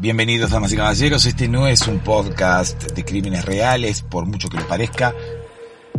[0.00, 1.26] Bienvenidos, damas y caballeros.
[1.26, 5.12] Este no es un podcast de crímenes reales, por mucho que lo parezca.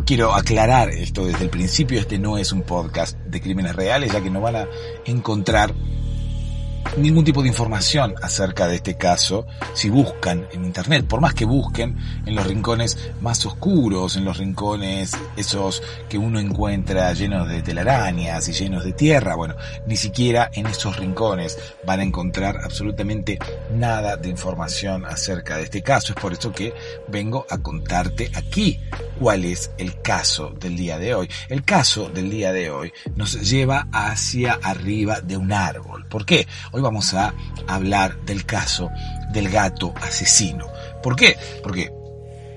[0.06, 2.00] Quiero aclarar esto desde el principio.
[2.00, 4.68] Este no es un podcast de crímenes reales, ya que no van a
[5.04, 5.74] encontrar
[6.98, 11.46] ningún tipo de información acerca de este caso si buscan en internet, por más que
[11.46, 17.62] busquen en los rincones más oscuros, en los rincones esos que uno encuentra llenos de
[17.62, 19.56] telarañas y llenos de tierra, bueno,
[19.88, 23.40] ni siquiera en esos rincones van a encontrar absolutamente
[23.76, 26.14] nada de información acerca de este caso.
[26.14, 26.74] Es por eso que
[27.08, 28.80] vengo a contarte aquí
[29.20, 31.30] cuál es el caso del día de hoy.
[31.50, 36.06] El caso del día de hoy nos lleva hacia arriba de un árbol.
[36.08, 36.48] ¿Por qué?
[36.72, 37.34] Hoy vamos a
[37.68, 38.90] hablar del caso
[39.32, 40.68] del gato asesino.
[41.02, 41.38] ¿Por qué?
[41.64, 41.92] Porque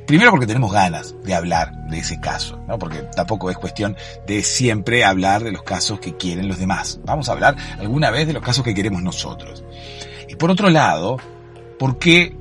[0.07, 2.79] Primero porque tenemos ganas de hablar de ese caso, ¿no?
[2.79, 3.97] Porque tampoco es cuestión
[4.27, 7.01] de siempre hablar de los casos que quieren los demás.
[7.05, 9.65] Vamos a hablar alguna vez de los casos que queremos nosotros.
[10.29, 11.19] Y por otro lado,
[11.79, 12.37] porque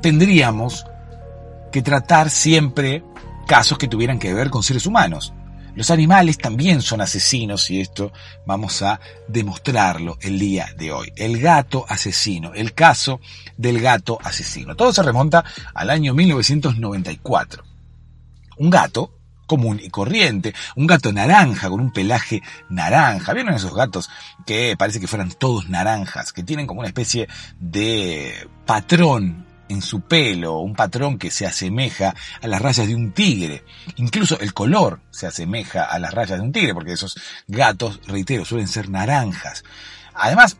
[0.00, 0.86] tendríamos
[1.70, 3.04] que tratar siempre
[3.46, 5.34] casos que tuvieran que ver con seres humanos.
[5.78, 8.12] Los animales también son asesinos y esto
[8.44, 8.98] vamos a
[9.28, 11.12] demostrarlo el día de hoy.
[11.14, 13.20] El gato asesino, el caso
[13.56, 14.74] del gato asesino.
[14.74, 17.62] Todo se remonta al año 1994.
[18.56, 19.14] Un gato
[19.46, 23.32] común y corriente, un gato naranja con un pelaje naranja.
[23.32, 24.10] ¿Vieron esos gatos
[24.44, 27.28] que parece que fueran todos naranjas, que tienen como una especie
[27.60, 33.12] de patrón en su pelo, un patrón que se asemeja a las rayas de un
[33.12, 33.64] tigre.
[33.96, 38.44] Incluso el color se asemeja a las rayas de un tigre, porque esos gatos, reitero,
[38.44, 39.64] suelen ser naranjas.
[40.14, 40.58] Además,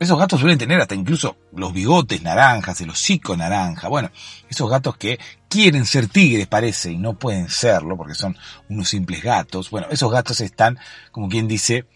[0.00, 3.88] esos gatos suelen tener hasta incluso los bigotes naranjas, el hocico naranja.
[3.88, 4.10] Bueno,
[4.48, 8.36] esos gatos que quieren ser tigres parece y no pueden serlo porque son
[8.68, 9.70] unos simples gatos.
[9.70, 10.78] Bueno, esos gatos están,
[11.10, 11.86] como quien dice,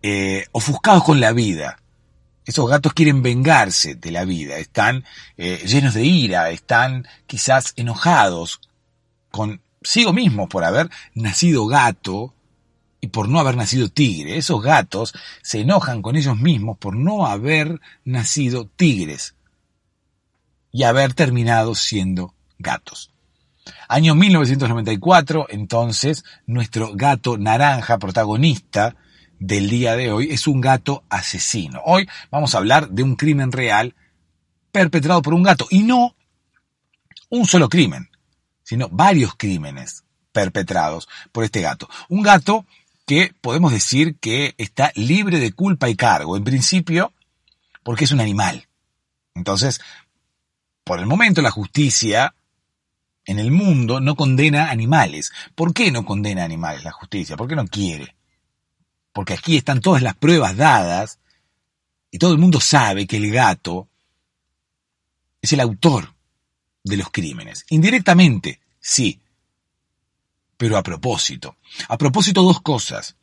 [0.00, 1.83] eh, ofuscados con la vida
[2.46, 5.04] esos gatos quieren vengarse de la vida, están
[5.36, 8.60] eh, llenos de ira, están quizás enojados
[9.30, 12.34] consigo mismos por haber nacido gato
[13.00, 14.36] y por no haber nacido tigre.
[14.36, 19.34] Esos gatos se enojan con ellos mismos por no haber nacido tigres
[20.72, 23.10] y haber terminado siendo gatos.
[23.88, 28.96] Año 1994, entonces, nuestro gato naranja protagonista
[29.38, 31.80] del día de hoy es un gato asesino.
[31.84, 33.94] Hoy vamos a hablar de un crimen real
[34.72, 36.14] perpetrado por un gato y no
[37.30, 38.10] un solo crimen,
[38.62, 41.88] sino varios crímenes perpetrados por este gato.
[42.08, 42.66] Un gato
[43.06, 47.12] que podemos decir que está libre de culpa y cargo, en principio
[47.82, 48.66] porque es un animal.
[49.34, 49.80] Entonces,
[50.84, 52.34] por el momento la justicia
[53.26, 55.32] en el mundo no condena animales.
[55.54, 57.36] ¿Por qué no condena animales la justicia?
[57.36, 58.14] ¿Por qué no quiere?
[59.14, 61.20] Porque aquí están todas las pruebas dadas
[62.10, 63.88] y todo el mundo sabe que el gato
[65.40, 66.12] es el autor
[66.82, 67.64] de los crímenes.
[67.70, 69.20] Indirectamente, sí,
[70.56, 71.56] pero a propósito.
[71.88, 73.16] A propósito dos cosas.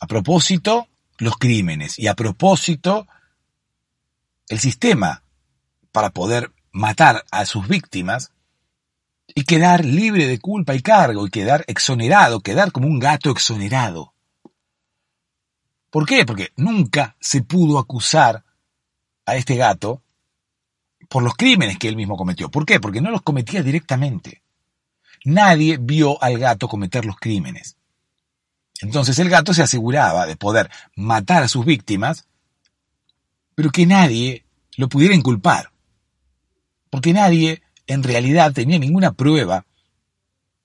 [0.00, 0.88] A propósito
[1.18, 3.06] los crímenes y a propósito
[4.48, 5.22] el sistema
[5.92, 8.32] para poder matar a sus víctimas
[9.32, 14.14] y quedar libre de culpa y cargo y quedar exonerado, quedar como un gato exonerado.
[15.98, 16.24] ¿Por qué?
[16.24, 18.44] Porque nunca se pudo acusar
[19.26, 20.00] a este gato
[21.08, 22.52] por los crímenes que él mismo cometió.
[22.52, 22.78] ¿Por qué?
[22.78, 24.44] Porque no los cometía directamente.
[25.24, 27.76] Nadie vio al gato cometer los crímenes.
[28.80, 32.28] Entonces el gato se aseguraba de poder matar a sus víctimas,
[33.56, 34.44] pero que nadie
[34.76, 35.72] lo pudiera inculpar.
[36.90, 39.66] Porque nadie en realidad tenía ninguna prueba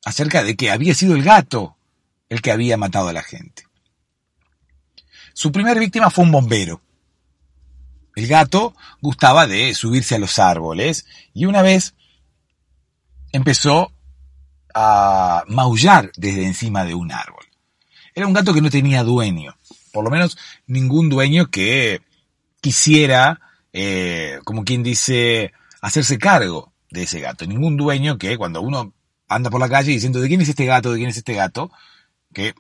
[0.05, 1.75] acerca de que había sido el gato
[2.29, 3.63] el que había matado a la gente.
[5.33, 6.81] Su primera víctima fue un bombero.
[8.15, 11.95] El gato gustaba de subirse a los árboles y una vez
[13.31, 13.91] empezó
[14.73, 17.45] a maullar desde encima de un árbol.
[18.15, 19.55] Era un gato que no tenía dueño,
[19.91, 20.37] por lo menos
[20.67, 22.01] ningún dueño que
[22.61, 23.41] quisiera,
[23.73, 25.51] eh, como quien dice,
[25.81, 27.47] hacerse cargo de ese gato.
[27.47, 28.93] Ningún dueño que cuando uno
[29.27, 31.71] anda por la calle diciendo de quién es este gato, de quién es este gato,
[32.33, 32.53] que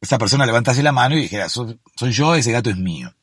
[0.00, 1.78] esa persona levantase la mano y dijera, soy,
[2.10, 3.14] yo, ese gato es mío.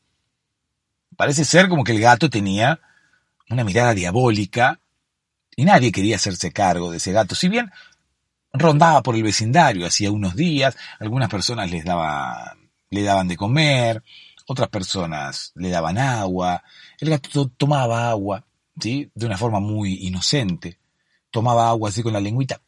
[1.16, 2.80] Parece ser como que el gato tenía
[3.48, 4.80] una mirada diabólica
[5.56, 7.34] y nadie quería hacerse cargo de ese gato.
[7.34, 7.70] Si bien
[8.52, 11.82] rondaba por el vecindario hacía unos días, algunas personas le
[13.02, 14.02] daban de comer,
[14.46, 16.62] otras personas le daban agua,
[16.98, 18.44] el gato tomaba agua,
[18.80, 19.10] ¿sí?
[19.14, 20.78] De una forma muy inocente.
[21.30, 22.60] Tomaba agua así con la lengüita.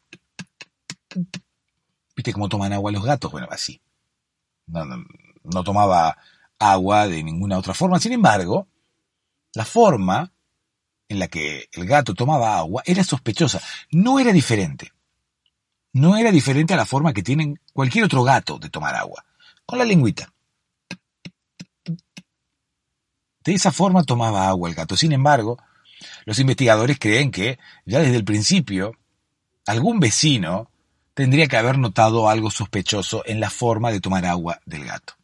[2.15, 3.31] ¿Viste cómo toman agua los gatos?
[3.31, 3.81] Bueno, así.
[4.67, 6.17] No, tomaba
[6.59, 7.99] agua de ninguna otra forma.
[7.99, 8.67] Sin embargo,
[9.53, 10.31] la forma
[11.09, 13.61] en la que el gato tomaba agua era sospechosa.
[13.91, 14.91] No era diferente.
[15.93, 19.25] No era diferente a la forma que tienen cualquier otro gato de tomar agua.
[19.65, 20.33] Con la lengüita.
[23.43, 24.97] De esa forma tomaba agua el gato.
[24.97, 25.57] Sin embargo,
[26.25, 28.91] los investigadores creen que ya desde el principio
[29.65, 30.69] algún vecino
[31.17, 35.15] tendría que haber notado algo sospechoso en la forma de tomar agua del gato.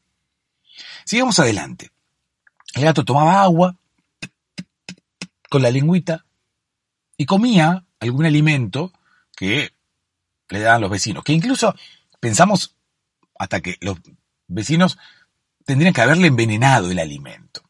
[1.05, 1.91] Sigamos adelante.
[2.73, 3.77] El gato tomaba agua
[5.51, 6.25] con la lengüita
[7.15, 8.91] y comía algún alimento
[9.37, 9.71] que
[10.49, 11.75] le daban los vecinos, que incluso
[12.19, 12.75] pensamos
[13.37, 13.99] hasta que los
[14.47, 14.97] vecinos
[15.63, 17.61] tendrían que haberle envenenado el alimento.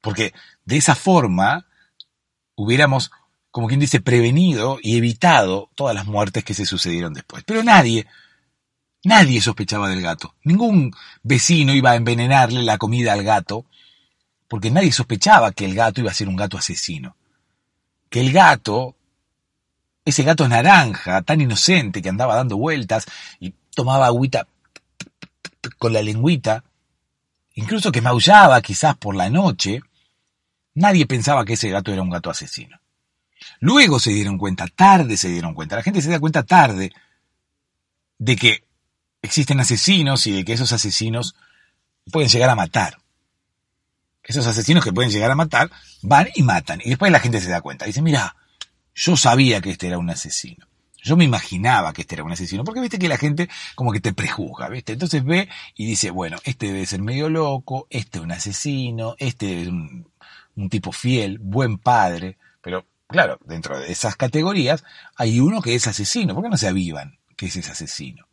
[0.00, 0.32] Porque
[0.64, 1.66] de esa forma
[2.54, 3.10] hubiéramos,
[3.56, 7.42] como quien dice, prevenido y evitado todas las muertes que se sucedieron después.
[7.46, 8.06] Pero nadie,
[9.02, 10.34] nadie sospechaba del gato.
[10.44, 13.64] Ningún vecino iba a envenenarle la comida al gato,
[14.46, 17.16] porque nadie sospechaba que el gato iba a ser un gato asesino.
[18.10, 18.94] Que el gato,
[20.04, 23.06] ese gato naranja, tan inocente que andaba dando vueltas
[23.40, 24.46] y tomaba agüita
[25.78, 26.62] con la lengüita,
[27.54, 29.80] incluso que maullaba quizás por la noche,
[30.76, 32.78] Nadie pensaba que ese gato era un gato asesino.
[33.60, 36.92] Luego se dieron cuenta, tarde se dieron cuenta, la gente se da cuenta tarde
[38.18, 38.64] de que
[39.22, 41.34] existen asesinos y de que esos asesinos
[42.10, 42.98] pueden llegar a matar.
[44.22, 45.70] Esos asesinos que pueden llegar a matar
[46.02, 46.80] van y matan.
[46.84, 47.86] Y después la gente se da cuenta.
[47.86, 48.36] Dice, mira,
[48.94, 50.66] yo sabía que este era un asesino.
[51.02, 54.00] Yo me imaginaba que este era un asesino, porque viste que la gente como que
[54.00, 54.94] te prejuzga, ¿viste?
[54.94, 59.62] Entonces ve y dice, bueno, este debe ser medio loco, este es un asesino, este
[59.62, 60.08] es un,
[60.56, 62.38] un tipo fiel, buen padre,
[63.08, 64.84] claro, dentro de esas categorías
[65.16, 66.34] hay uno que es asesino.
[66.34, 68.28] ¿Por qué no se avivan que ese es asesino?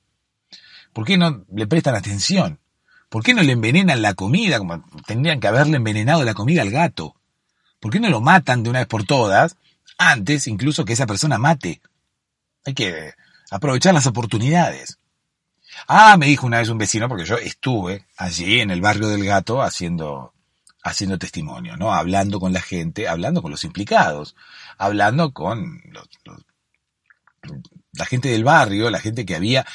[0.93, 2.59] ¿Por qué no le prestan atención?
[3.09, 6.71] ¿Por qué no le envenenan la comida como tendrían que haberle envenenado la comida al
[6.71, 7.15] gato?
[7.79, 9.57] ¿Por qué no lo matan de una vez por todas
[9.97, 11.81] antes incluso que esa persona mate?
[12.65, 13.13] Hay que
[13.51, 14.99] aprovechar las oportunidades.
[15.87, 19.25] Ah, me dijo una vez un vecino, porque yo estuve allí en el barrio del
[19.25, 20.33] gato haciendo
[20.83, 21.93] haciendo testimonio, ¿no?
[21.93, 24.35] Hablando con la gente, hablando con los implicados,
[24.77, 25.81] hablando con
[27.93, 29.65] la gente del barrio, la gente que había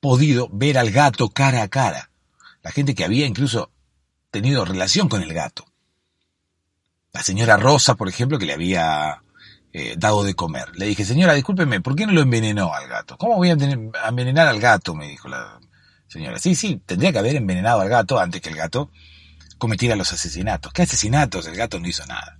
[0.00, 2.10] podido ver al gato cara a cara,
[2.62, 3.70] la gente que había incluso
[4.30, 5.64] tenido relación con el gato.
[7.12, 9.22] La señora Rosa, por ejemplo, que le había
[9.72, 10.76] eh, dado de comer.
[10.76, 13.16] Le dije, señora, discúlpeme, ¿por qué no lo envenenó al gato?
[13.16, 14.94] ¿Cómo voy a envenenar al gato?
[14.94, 15.58] Me dijo la
[16.06, 16.38] señora.
[16.38, 18.90] Sí, sí, tendría que haber envenenado al gato antes que el gato
[19.64, 20.74] cometiera los asesinatos.
[20.74, 21.46] ¿Qué asesinatos?
[21.46, 22.38] El gato no hizo nada.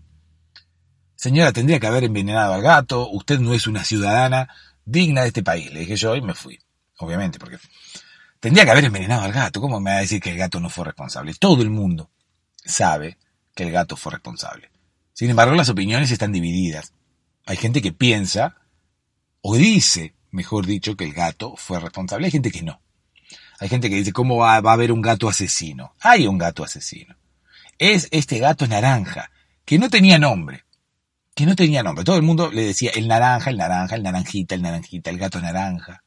[1.15, 4.51] Señora, tendría que haber envenenado al gato, usted no es una ciudadana
[4.85, 6.61] digna de este país, le dije yo y me fui,
[6.99, 7.57] obviamente, porque
[8.41, 9.63] tendría que haber envenenado al gato.
[9.63, 11.33] ¿Cómo me va a decir que el gato no fue responsable?
[11.33, 12.11] Todo el mundo
[12.63, 13.17] sabe
[13.55, 14.71] que el gato fue responsable.
[15.15, 16.93] Sin embargo, las opiniones están divididas.
[17.47, 18.57] Hay gente que piensa,
[19.41, 22.27] o dice, mejor dicho, que el gato fue responsable.
[22.27, 22.83] Hay gente que no.
[23.61, 25.95] Hay gente que dice, ¿cómo va, a haber un gato asesino?
[26.01, 27.17] Hay un gato asesino.
[27.79, 29.31] Es este gato naranja,
[29.65, 30.65] que no tenía nombre.
[31.35, 32.05] Que no tenía nombre.
[32.05, 35.41] Todo el mundo le decía el naranja, el naranja, el naranjita, el naranjita, el gato
[35.41, 36.05] naranja.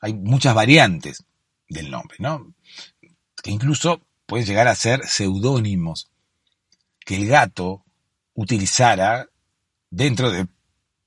[0.00, 1.24] Hay muchas variantes
[1.68, 2.52] del nombre, ¿no?
[3.42, 6.10] Que incluso pueden llegar a ser seudónimos.
[7.04, 7.84] Que el gato
[8.34, 9.28] utilizara
[9.90, 10.46] dentro de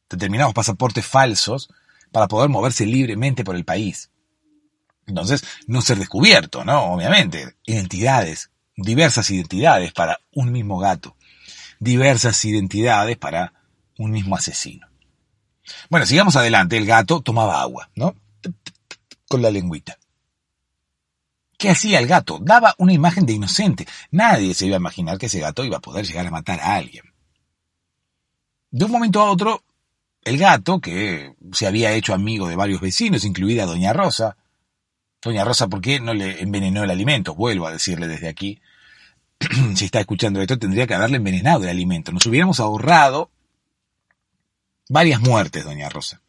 [0.10, 1.70] determinados pasaportes falsos
[2.12, 4.10] para poder moverse libremente por el país.
[5.08, 6.94] Entonces, no ser descubierto, ¿no?
[6.94, 7.56] Obviamente.
[7.66, 11.16] Identidades, diversas identidades para un mismo gato.
[11.80, 13.54] Diversas identidades para
[13.98, 14.88] un mismo asesino.
[15.90, 16.78] Bueno, sigamos adelante.
[16.78, 18.16] El gato tomaba agua, ¿no?
[19.28, 19.98] Con la lengüita.
[21.58, 22.40] ¿Qué hacía el gato?
[22.42, 23.88] Daba una imagen de inocente.
[24.12, 26.76] Nadie se iba a imaginar que ese gato iba a poder llegar a matar a
[26.76, 27.06] alguien.
[28.72, 29.64] De un momento a otro,
[30.22, 34.36] el gato, que se había hecho amigo de varios vecinos, incluida Doña Rosa,
[35.26, 37.34] Doña Rosa, ¿por qué no le envenenó el alimento?
[37.34, 38.62] Vuelvo a decirle desde aquí.
[39.76, 42.12] si está escuchando esto, tendría que haberle envenenado el alimento.
[42.12, 43.32] Nos hubiéramos ahorrado
[44.88, 46.22] varias muertes, doña Rosa.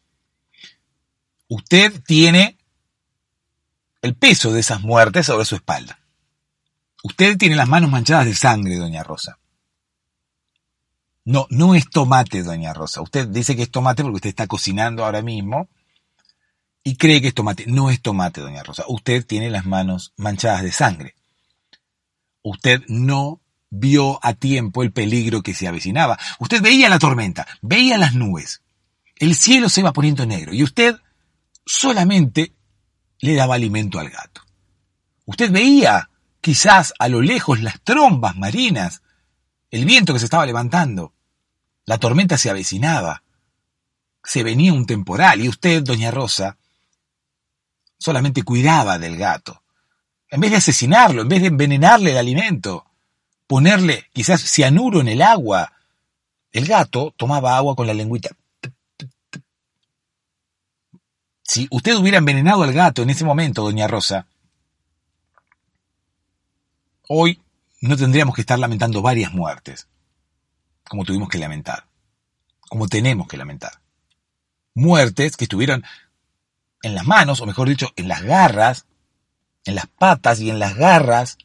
[1.47, 2.57] Usted tiene
[4.01, 5.99] el peso de esas muertes sobre su espalda.
[7.03, 9.37] Usted tiene las manos manchadas de sangre, doña Rosa.
[11.23, 13.03] No, no es tomate, doña Rosa.
[13.03, 15.69] Usted dice que es tomate porque usted está cocinando ahora mismo
[16.87, 17.65] y cree que es tomate.
[17.67, 18.85] No es tomate, doña Rosa.
[18.87, 21.15] Usted tiene las manos manchadas de sangre.
[22.41, 26.17] Usted no vio a tiempo el peligro que se avecinaba.
[26.39, 28.61] Usted veía la tormenta, veía las nubes.
[29.17, 30.95] El cielo se iba poniendo negro y usted
[31.65, 32.55] solamente
[33.19, 34.43] le daba alimento al gato.
[35.25, 39.01] Usted veía quizás a lo lejos las trombas marinas,
[39.71, 41.13] el viento que se estaba levantando.
[41.85, 43.23] La tormenta se avecinaba.
[44.23, 46.57] Se venía un temporal y usted, doña Rosa,
[47.97, 49.61] solamente cuidaba del gato.
[50.29, 52.85] En vez de asesinarlo, en vez de envenenarle el alimento,
[53.47, 55.73] ponerle quizás cianuro en el agua,
[56.51, 58.29] el gato tomaba agua con la lengüita.
[61.43, 64.27] Si usted hubiera envenenado al gato en ese momento, doña Rosa,
[67.07, 67.41] hoy
[67.79, 69.87] no tendríamos que estar lamentando varias muertes
[70.87, 71.85] como tuvimos que lamentar,
[72.69, 73.73] como tenemos que lamentar.
[74.73, 75.83] Muertes que estuvieron
[76.87, 78.85] en las manos, o mejor dicho, en las garras,
[79.65, 81.37] en las patas y en las garras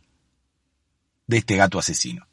[1.26, 2.26] de este gato asesino.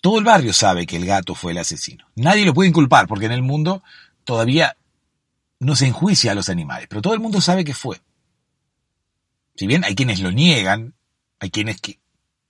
[0.00, 2.06] Todo el barrio sabe que el gato fue el asesino.
[2.16, 3.82] Nadie lo puede inculpar porque en el mundo
[4.24, 4.76] todavía
[5.60, 8.00] no se enjuicia a los animales, pero todo el mundo sabe que fue.
[9.54, 10.94] Si bien hay quienes lo niegan,
[11.38, 12.00] hay quienes que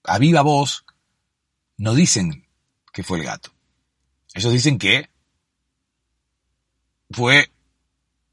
[0.05, 0.85] a viva voz
[1.77, 2.47] no dicen
[2.93, 3.51] que fue el gato.
[4.35, 5.11] Ellos dicen que
[7.11, 7.53] fue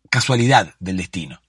[0.10, 1.42] casualidad del destino,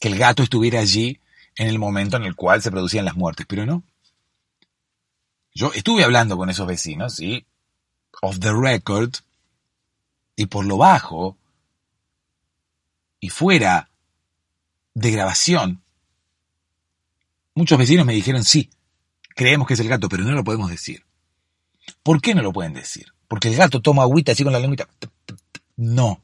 [0.00, 1.20] que el gato estuviera allí
[1.56, 3.82] en el momento en el cual se producían las muertes, pero no.
[5.54, 7.44] Yo estuve hablando con esos vecinos y,
[8.22, 9.14] off the record,
[10.36, 11.36] y por lo bajo,
[13.20, 13.90] y fuera
[14.94, 15.82] de grabación,
[17.54, 18.70] muchos vecinos me dijeron, sí,
[19.34, 21.04] creemos que es el gato, pero no lo podemos decir.
[22.02, 23.12] ¿Por qué no lo pueden decir?
[23.26, 24.88] Porque el gato toma agüita así con la lengüita.
[25.76, 26.22] No.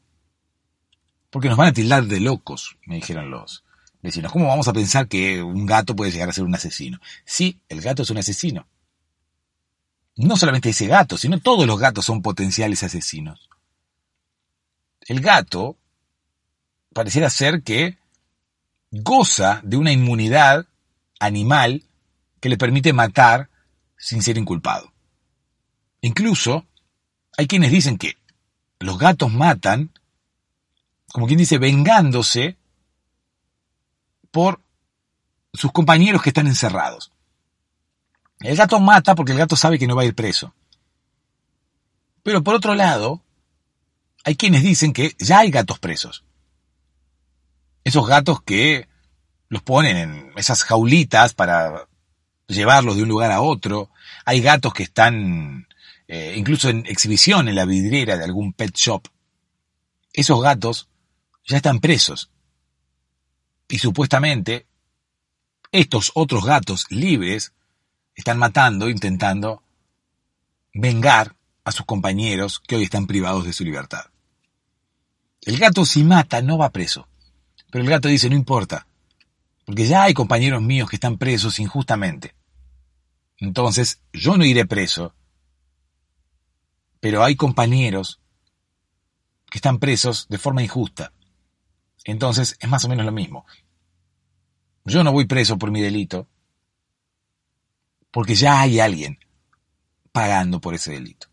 [1.35, 3.64] Porque nos van a tildar de locos, me dijeron los
[4.00, 4.31] vecinos.
[4.31, 7.00] ¿Cómo vamos a pensar que un gato puede llegar a ser un asesino?
[7.25, 8.69] Sí, el gato es un asesino.
[10.14, 13.50] No solamente ese gato, sino todos los gatos son potenciales asesinos.
[15.00, 15.76] El gato
[16.93, 17.99] pareciera ser que
[18.93, 20.67] goza de una inmunidad
[21.19, 21.83] animal
[22.38, 23.50] que le permite matar
[23.99, 24.93] sin ser inculpado.
[26.00, 26.64] Incluso
[27.37, 28.19] hay quienes dicen que
[28.79, 29.91] los gatos matan,
[31.14, 32.56] como quien dice, vengándose
[34.33, 34.61] por
[35.52, 37.12] sus compañeros que están encerrados.
[38.40, 40.52] El gato mata porque el gato sabe que no va a ir preso.
[42.25, 43.23] Pero por otro lado,
[44.25, 46.25] hay quienes dicen que ya hay gatos presos.
[47.85, 48.88] Esos gatos que
[49.49, 51.87] los ponen en esas jaulitas para
[52.49, 53.88] llevarlos de un lugar a otro.
[54.25, 55.68] Hay gatos que están
[56.09, 59.06] eh, incluso en exhibición en la vidriera de algún pet shop,
[60.12, 60.88] esos gatos
[61.47, 62.31] ya están presos.
[63.69, 64.67] Y supuestamente
[65.73, 67.53] estos otros gatos libres
[68.15, 69.63] están matando, intentando
[70.73, 74.07] vengar a sus compañeros que hoy están privados de su libertad.
[75.43, 77.09] El gato si mata no va preso,
[77.71, 78.87] pero el gato dice no importa,
[79.65, 82.35] porque ya hay compañeros míos que están presos injustamente.
[83.39, 85.15] Entonces yo no iré preso
[87.05, 88.19] pero hay compañeros
[89.51, 91.13] que están presos de forma injusta.
[92.04, 93.46] Entonces es más o menos lo mismo.
[94.84, 96.28] Yo no voy preso por mi delito,
[98.11, 99.18] porque ya hay alguien
[100.12, 101.28] pagando por ese delito.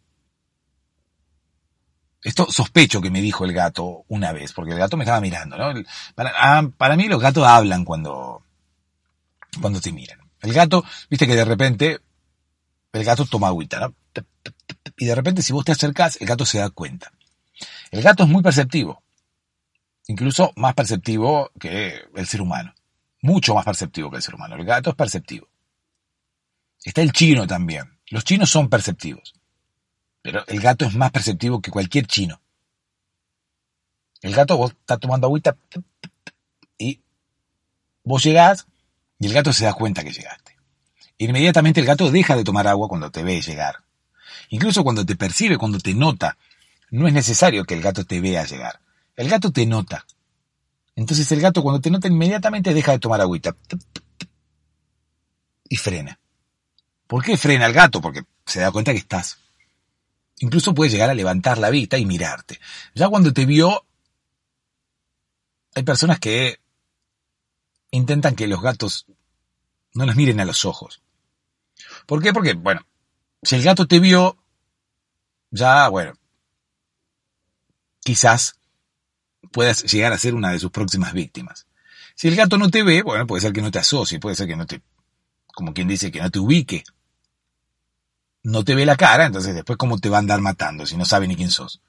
[2.24, 5.58] Esto sospecho que me dijo el gato una vez, porque el gato me estaba mirando,
[5.58, 5.74] ¿no?
[6.16, 8.44] Para, ah, para mí los gatos hablan cuando,
[9.60, 10.20] cuando te miran.
[10.42, 12.00] El gato, viste que de repente
[12.94, 13.96] el gato toma agüita, ¿no?
[14.98, 17.12] y de repente si vos te acercás, el gato se da cuenta.
[17.90, 19.04] El gato es muy perceptivo,
[20.08, 22.74] incluso más perceptivo que el ser humano,
[23.22, 24.56] mucho más perceptivo que el ser humano.
[24.56, 25.48] El gato es perceptivo.
[26.84, 27.98] Está el chino también.
[28.10, 29.34] Los chinos son perceptivos,
[30.22, 32.42] pero el gato es más perceptivo que cualquier chino.
[34.22, 35.58] El gato, vos estás tomando agüita
[36.78, 37.00] y
[38.04, 38.68] vos llegás
[39.20, 40.58] y el gato se da cuenta que llegaste.
[41.18, 43.84] Inmediatamente el gato deja de tomar agua cuando te ve llegar.
[44.50, 46.38] Incluso cuando te percibe, cuando te nota,
[46.90, 48.80] no es necesario que el gato te vea llegar.
[49.22, 50.08] El gato te nota.
[50.96, 53.56] Entonces el gato cuando te nota inmediatamente deja de tomar agüita.
[55.70, 56.20] Y frena.
[57.06, 58.02] ¿Por qué frena el gato?
[58.02, 59.38] Porque se da cuenta que estás.
[60.40, 62.60] Incluso puede llegar a levantar la vista y mirarte.
[62.96, 63.86] Ya cuando te vio,
[65.76, 66.60] hay personas que
[67.92, 69.06] intentan que los gatos
[69.94, 71.04] no nos miren a los ojos.
[72.08, 72.34] ¿Por qué?
[72.34, 72.88] Porque, bueno,
[73.44, 74.36] si el gato te vio,
[75.52, 76.14] ya, bueno,
[78.00, 78.56] quizás
[79.52, 81.68] puedas llegar a ser una de sus próximas víctimas.
[82.16, 84.48] Si el gato no te ve, bueno, puede ser que no te asocie, puede ser
[84.48, 84.82] que no te,
[85.48, 86.84] como quien dice, que no te ubique.
[88.44, 91.06] No te ve la cara, entonces después cómo te va a andar matando si no
[91.06, 91.82] sabe ni quién sos.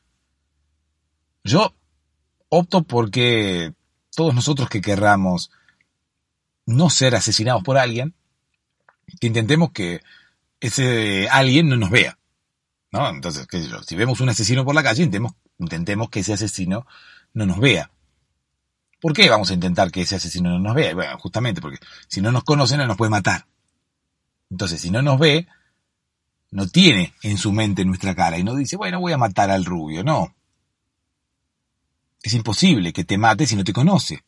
[1.44, 1.74] Yo
[2.48, 3.72] opto porque
[4.14, 5.50] todos nosotros que querramos
[6.66, 8.14] no ser asesinados por alguien,
[9.20, 10.02] que intentemos que
[10.60, 12.18] ese alguien no nos vea.
[12.92, 13.08] ¿No?
[13.08, 16.34] Entonces, qué sé yo, si vemos un asesino por la calle, intentemos, intentemos que ese
[16.34, 16.86] asesino
[17.34, 17.90] no nos vea.
[19.00, 20.94] ¿Por qué vamos a intentar que ese asesino no nos vea?
[20.94, 23.46] Bueno, justamente porque si no nos conoce no nos puede matar.
[24.48, 25.48] Entonces, si no nos ve,
[26.52, 29.64] no tiene en su mente nuestra cara y no dice, bueno, voy a matar al
[29.64, 30.04] rubio.
[30.04, 30.34] No.
[32.22, 34.22] Es imposible que te mate si no te conoce.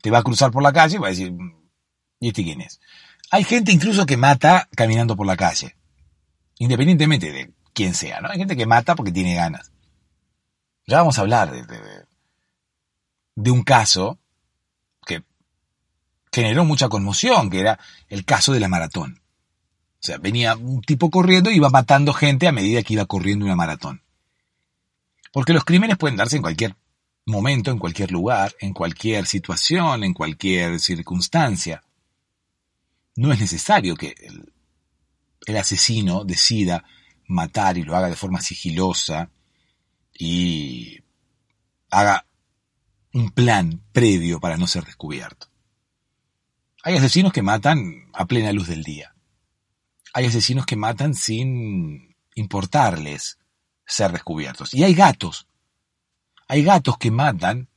[0.00, 1.32] Te va a cruzar por la calle y va a decir,
[2.20, 2.80] ¿y este quién es?
[3.30, 5.74] Hay gente incluso que mata caminando por la calle.
[6.58, 8.28] Independientemente de quién sea, ¿no?
[8.28, 9.72] Hay gente que mata porque tiene ganas.
[10.86, 11.97] Ya vamos a hablar de, de
[13.46, 14.18] un caso
[15.06, 15.22] que
[16.32, 17.78] generó mucha conmoción, que era
[18.08, 19.22] el caso de la maratón.
[20.00, 23.44] O sea, venía un tipo corriendo y iba matando gente a medida que iba corriendo
[23.44, 24.02] una maratón.
[25.32, 26.76] Porque los crímenes pueden darse en cualquier
[27.26, 31.82] momento, en cualquier lugar, en cualquier situación, en cualquier circunstancia.
[33.16, 34.52] No es necesario que el,
[35.46, 36.84] el asesino decida
[37.26, 39.30] matar y lo haga de forma sigilosa
[40.18, 41.00] y
[41.90, 42.24] haga
[43.12, 45.48] un plan previo para no ser descubierto.
[46.82, 49.14] Hay asesinos que matan a plena luz del día.
[50.14, 53.38] Hay asesinos que matan sin importarles
[53.86, 54.72] ser descubiertos.
[54.74, 55.48] Y hay gatos.
[56.46, 57.68] Hay gatos que matan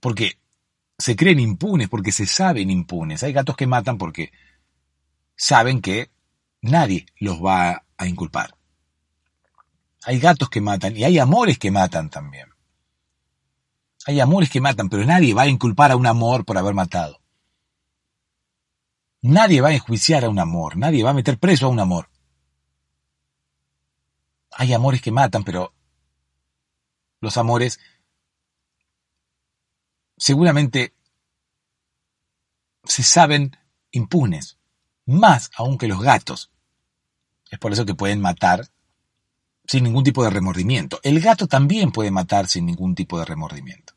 [0.00, 0.38] porque
[0.98, 3.22] se creen impunes, porque se saben impunes.
[3.22, 4.32] Hay gatos que matan porque
[5.36, 6.10] saben que
[6.60, 8.56] nadie los va a inculpar.
[10.04, 12.48] Hay gatos que matan y hay amores que matan también.
[14.06, 17.20] Hay amores que matan, pero nadie va a inculpar a un amor por haber matado.
[19.20, 22.08] Nadie va a enjuiciar a un amor, nadie va a meter preso a un amor.
[24.52, 25.74] Hay amores que matan, pero
[27.20, 27.80] los amores
[30.16, 30.94] seguramente
[32.84, 33.56] se saben
[33.90, 34.56] impunes,
[35.04, 36.52] más aún que los gatos.
[37.50, 38.68] Es por eso que pueden matar
[39.66, 41.00] sin ningún tipo de remordimiento.
[41.02, 43.95] El gato también puede matar sin ningún tipo de remordimiento.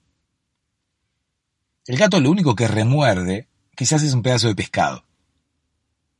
[1.90, 5.06] El gato lo único que remuerde quizás es un pedazo de pescado.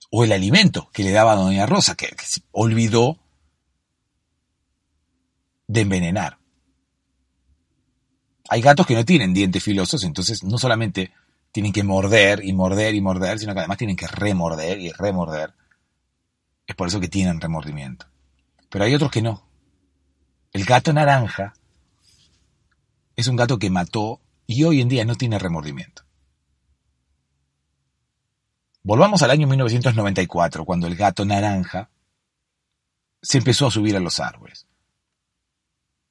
[0.10, 3.20] O el alimento que le daba a Doña Rosa, que, se olvidó
[5.68, 6.40] de envenenar.
[8.50, 11.14] Hay gatos que no tienen dientes filosos, entonces no solamente
[11.52, 15.54] tienen que morder y morder y morder, sino que además tienen que remorder y remorder.
[16.66, 18.08] Es por eso que tienen remordimiento.
[18.72, 19.48] Pero hay otros que no.
[20.52, 21.54] El gato naranja
[23.16, 24.20] es un gato que mató
[24.52, 26.02] y hoy en día no tiene remordimiento.
[28.82, 31.92] Volvamos al año 1994, cuando el gato naranja
[33.22, 34.66] se empezó a subir a los árboles.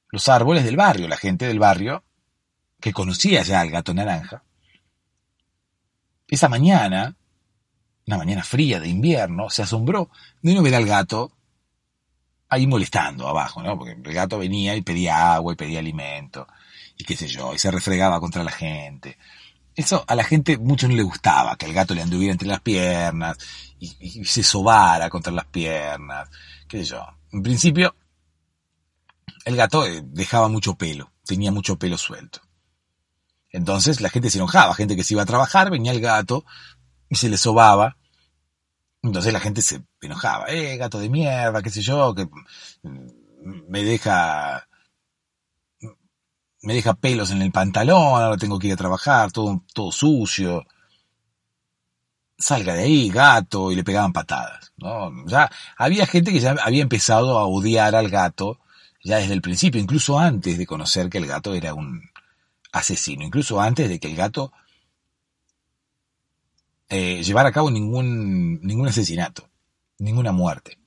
[0.07, 2.05] Los árboles del barrio, la gente del barrio,
[2.79, 4.45] que conocía ya al gato naranja,
[6.29, 7.17] esa mañana,
[8.07, 11.33] una mañana fría de invierno, se asombró de no ver al gato
[12.47, 13.77] ahí molestando abajo, ¿no?
[13.77, 16.47] Porque el gato venía y pedía agua y pedía alimento
[16.99, 19.17] y qué sé yo, y se refregaba contra la gente.
[19.73, 22.59] Eso a la gente mucho no le gustaba, que el gato le anduviera entre las
[22.59, 23.37] piernas
[23.79, 26.29] y, se sobara contra las piernas,
[26.67, 27.07] qué sé yo.
[27.31, 27.95] En principio,
[29.45, 32.41] el gato eh, dejaba mucho pelo, tenía mucho pelo suelto.
[33.49, 36.43] Entonces la gente se enojaba, gente que se iba a trabajar, venía el gato
[37.07, 37.95] y se le sobaba.
[39.01, 42.27] Entonces la gente se enojaba, eh, gato de mierda, qué sé yo, que
[42.83, 44.68] me deja
[46.61, 50.65] me deja pelos en el pantalón, ahora tengo que ir a trabajar, todo, todo sucio.
[52.37, 54.71] Salga de ahí, gato, y le pegaban patadas.
[54.77, 55.25] ¿no?
[55.27, 58.59] Ya había gente que ya había empezado a odiar al gato
[59.03, 62.01] ya desde el principio, incluso antes de conocer que el gato era un
[62.71, 64.51] asesino, incluso antes de que el gato
[66.89, 69.49] eh, llevara a cabo ningún, ningún asesinato,
[69.99, 70.77] ninguna muerte.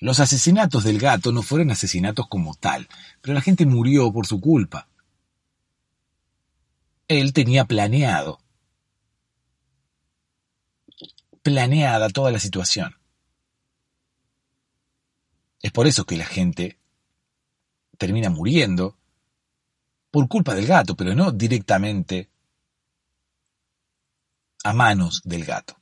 [0.00, 2.88] Los asesinatos del gato no fueron asesinatos como tal,
[3.20, 4.88] pero la gente murió por su culpa.
[7.06, 8.40] Él tenía planeado,
[11.42, 12.96] planeada toda la situación.
[15.60, 16.78] Es por eso que la gente
[17.98, 18.96] termina muriendo
[20.10, 22.30] por culpa del gato, pero no directamente
[24.64, 25.79] a manos del gato.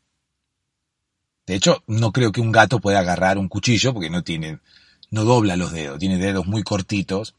[1.49, 4.61] De hecho, no creo que un gato pueda agarrar un cuchillo porque no tiene,
[5.11, 7.35] no dobla los dedos, tiene dedos muy cortitos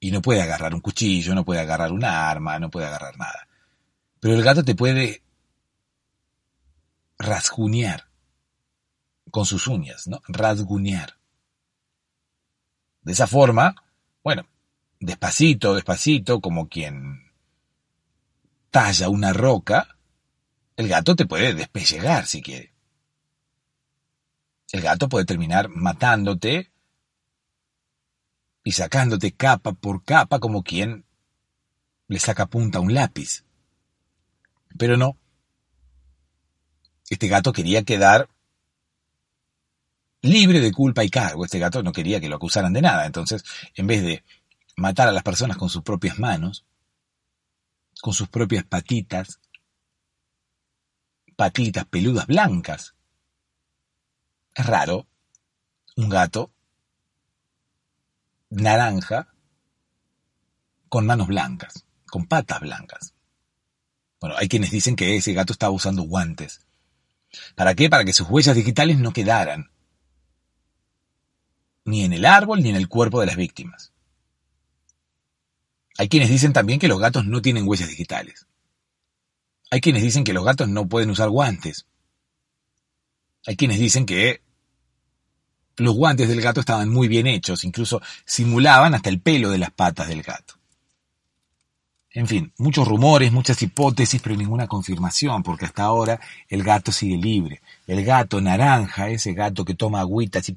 [0.00, 3.46] Y no puede agarrar un cuchillo, no puede agarrar una arma, no puede agarrar nada.
[4.20, 5.22] Pero el gato te puede
[7.18, 8.08] rasguñar
[9.30, 10.22] con sus uñas, ¿no?
[10.26, 11.18] Rasguñar.
[13.02, 13.74] De esa forma,
[14.24, 14.46] bueno,
[14.98, 17.22] despacito, despacito, como quien
[18.70, 19.98] talla una roca,
[20.80, 22.72] el gato te puede despellegar si quiere.
[24.72, 26.70] El gato puede terminar matándote
[28.64, 31.04] y sacándote capa por capa como quien
[32.08, 33.44] le saca punta a un lápiz.
[34.78, 35.18] Pero no.
[37.10, 38.30] Este gato quería quedar
[40.22, 41.44] libre de culpa y cargo.
[41.44, 43.04] Este gato no quería que lo acusaran de nada.
[43.04, 44.24] Entonces, en vez de
[44.76, 46.64] matar a las personas con sus propias manos,
[48.00, 49.40] con sus propias patitas,
[51.40, 52.94] patitas peludas blancas,
[54.54, 55.06] es raro
[55.96, 56.52] un gato
[58.50, 59.32] naranja
[60.90, 63.14] con manos blancas, con patas blancas.
[64.20, 66.60] Bueno, hay quienes dicen que ese gato estaba usando guantes.
[67.54, 67.88] ¿Para qué?
[67.88, 69.70] Para que sus huellas digitales no quedaran
[71.86, 73.94] ni en el árbol ni en el cuerpo de las víctimas.
[75.96, 78.46] Hay quienes dicen también que los gatos no tienen huellas digitales.
[79.70, 81.86] Hay quienes dicen que los gatos no pueden usar guantes.
[83.46, 84.42] Hay quienes dicen que
[85.76, 89.70] los guantes del gato estaban muy bien hechos, incluso simulaban hasta el pelo de las
[89.70, 90.54] patas del gato.
[92.12, 97.16] En fin, muchos rumores, muchas hipótesis, pero ninguna confirmación, porque hasta ahora el gato sigue
[97.16, 97.62] libre.
[97.86, 100.56] El gato naranja, ese gato que toma agüita así,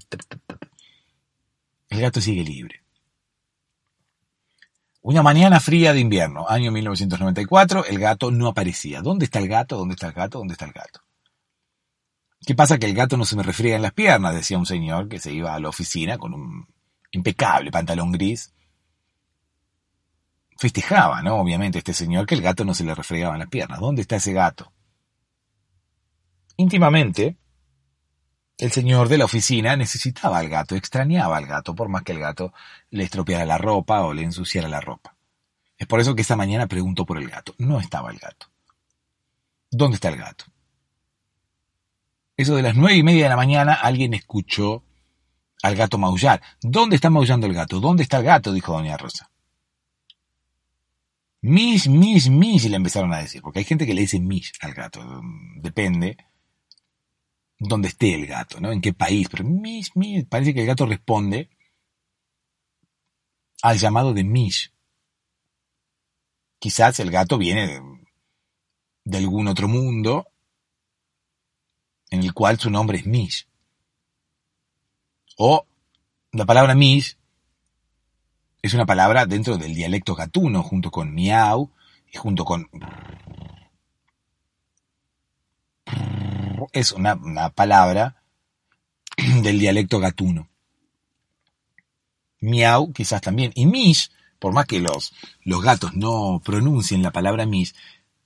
[1.89, 2.82] el gato sigue libre.
[5.03, 9.01] Una mañana fría de invierno, año 1994, el gato no aparecía.
[9.01, 9.75] ¿Dónde está el gato?
[9.75, 10.37] ¿Dónde está el gato?
[10.37, 11.01] ¿Dónde está el gato?
[12.45, 12.77] ¿Qué pasa?
[12.77, 15.33] Que el gato no se me refriega en las piernas, decía un señor que se
[15.33, 16.67] iba a la oficina con un
[17.11, 18.53] impecable pantalón gris.
[20.57, 21.35] Festejaba, ¿no?
[21.35, 23.81] Obviamente, este señor que el gato no se le refregaba en las piernas.
[23.81, 24.71] ¿Dónde está ese gato?
[26.55, 27.35] Íntimamente,
[28.57, 32.19] el señor de la oficina necesitaba al gato, extrañaba al gato, por más que el
[32.19, 32.53] gato
[32.89, 35.15] le estropeara la ropa o le ensuciara la ropa.
[35.77, 37.55] Es por eso que esta mañana preguntó por el gato.
[37.57, 38.47] No estaba el gato.
[39.71, 40.45] ¿Dónde está el gato?
[42.37, 44.83] Eso de las nueve y media de la mañana alguien escuchó
[45.63, 46.41] al gato maullar.
[46.61, 47.79] ¿Dónde está maullando el gato?
[47.79, 48.53] ¿Dónde está el gato?
[48.53, 49.29] dijo doña Rosa.
[51.41, 54.73] Mish, mish, mish, le empezaron a decir, porque hay gente que le dice mish al
[54.73, 55.01] gato.
[55.57, 56.17] Depende
[57.67, 58.71] dónde esté el gato, ¿no?
[58.71, 61.49] En qué país, pero Mish, Mish, parece que el gato responde
[63.61, 64.73] al llamado de Mish.
[66.59, 67.81] Quizás el gato viene
[69.03, 70.27] de, algún otro mundo
[72.09, 73.47] en el cual su nombre es Mish.
[75.37, 75.65] O
[76.31, 77.17] la palabra Mish
[78.61, 81.69] es una palabra dentro del dialecto gatuno, junto con miau
[82.11, 82.69] y junto con
[86.71, 88.23] es una, palabra
[89.41, 90.49] del dialecto gatuno.
[92.39, 93.51] Miau quizás también.
[93.55, 97.73] Y mish, por más que los, los gatos no pronuncien la palabra mish,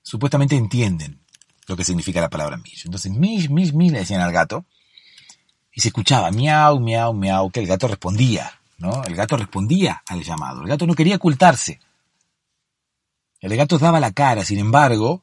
[0.02, 1.20] supuestamente entienden
[1.66, 2.84] lo que significa la palabra mish.
[2.84, 4.64] Entonces, mish, mish, mish le decían al gato.
[5.72, 9.04] Y se escuchaba miau, miau, miau, que el gato respondía, ¿no?
[9.04, 10.62] El gato respondía al llamado.
[10.62, 11.78] El gato no quería ocultarse.
[13.40, 15.22] El gato daba la cara, sin embargo,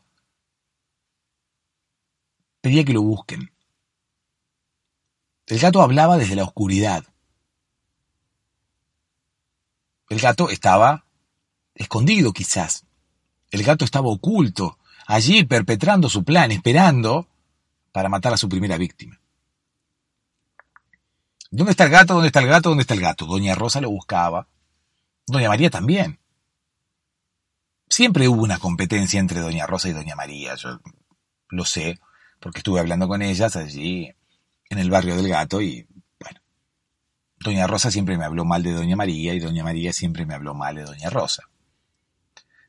[2.66, 3.52] pedía que lo busquen.
[5.46, 7.06] El gato hablaba desde la oscuridad.
[10.10, 11.06] El gato estaba
[11.76, 12.88] escondido quizás.
[13.52, 17.28] El gato estaba oculto, allí perpetrando su plan, esperando
[17.92, 19.22] para matar a su primera víctima.
[21.52, 22.16] ¿Dónde está el gato?
[22.16, 22.70] ¿Dónde está el gato?
[22.70, 23.28] ¿Dónde está el gato?
[23.28, 24.48] Doña Rosa lo buscaba.
[25.28, 26.20] Doña María también.
[27.88, 30.80] Siempre hubo una competencia entre Doña Rosa y Doña María, yo
[31.50, 32.00] lo sé
[32.46, 34.14] porque estuve hablando con ellas allí
[34.70, 35.88] en el barrio del gato y
[36.20, 36.40] bueno,
[37.40, 40.54] Doña Rosa siempre me habló mal de Doña María y Doña María siempre me habló
[40.54, 41.50] mal de Doña Rosa.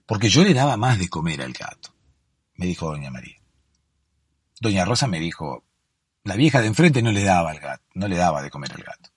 [0.07, 1.95] Porque yo le daba más de comer al gato,
[2.55, 3.37] me dijo Doña María.
[4.63, 5.63] Doña Rosa me dijo,
[6.25, 8.83] la vieja de enfrente no le daba al gato, no le daba de comer al
[8.83, 9.11] gato.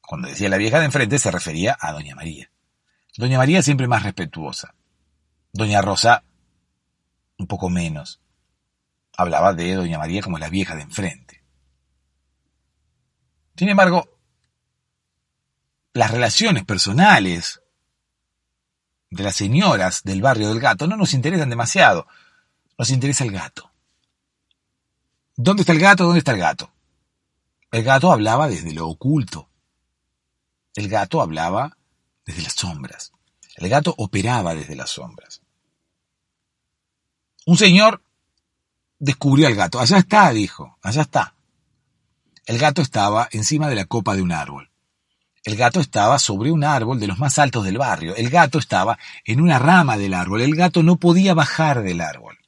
[0.00, 2.50] Cuando decía la vieja de enfrente se refería a Doña María.
[3.18, 4.74] Doña María siempre más respetuosa.
[5.52, 6.24] Doña Rosa
[7.36, 8.23] un poco menos
[9.16, 11.42] hablaba de Doña María como la vieja de enfrente.
[13.56, 14.08] Sin embargo,
[15.92, 17.62] las relaciones personales
[19.10, 22.06] de las señoras del barrio del gato no nos interesan demasiado.
[22.76, 23.70] Nos interesa el gato.
[25.36, 26.04] ¿Dónde está el gato?
[26.04, 26.72] ¿Dónde está el gato?
[27.70, 29.48] El gato hablaba desde lo oculto.
[30.74, 31.76] El gato hablaba
[32.26, 33.12] desde las sombras.
[33.56, 35.42] El gato operaba desde las sombras.
[37.46, 38.02] Un señor
[39.04, 39.78] descubrió al gato.
[39.80, 41.34] Allá está, dijo, allá está.
[42.46, 44.70] El gato estaba encima de la copa de un árbol.
[45.44, 48.16] El gato estaba sobre un árbol de los más altos del barrio.
[48.16, 50.40] El gato estaba en una rama del árbol.
[50.40, 52.38] El gato no podía bajar del árbol.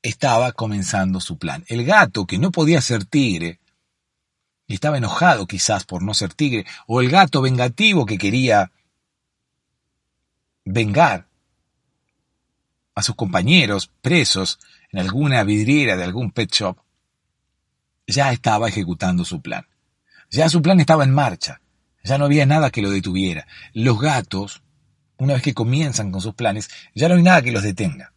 [0.00, 1.64] Estaba comenzando su plan.
[1.66, 3.58] El gato, que no podía ser tigre,
[4.66, 8.70] y estaba enojado quizás por no ser tigre, o el gato vengativo que quería
[10.64, 11.26] vengar
[12.94, 14.58] a sus compañeros presos
[14.90, 16.78] en alguna vidriera de algún pet shop,
[18.06, 19.66] ya estaba ejecutando su plan.
[20.30, 21.60] Ya su plan estaba en marcha.
[22.02, 23.46] Ya no había nada que lo detuviera.
[23.72, 24.62] Los gatos,
[25.16, 28.12] una vez que comienzan con sus planes, ya no hay nada que los detenga.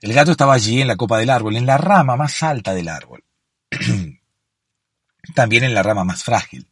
[0.00, 2.88] El gato estaba allí en la copa del árbol, en la rama más alta del
[2.88, 3.24] árbol.
[5.34, 6.68] También en la rama más frágil.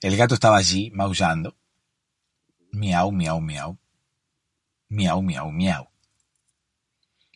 [0.00, 1.56] El gato estaba allí, maullando.
[2.70, 3.78] Miau, miau, miau.
[4.88, 5.88] Miau, miau, miau.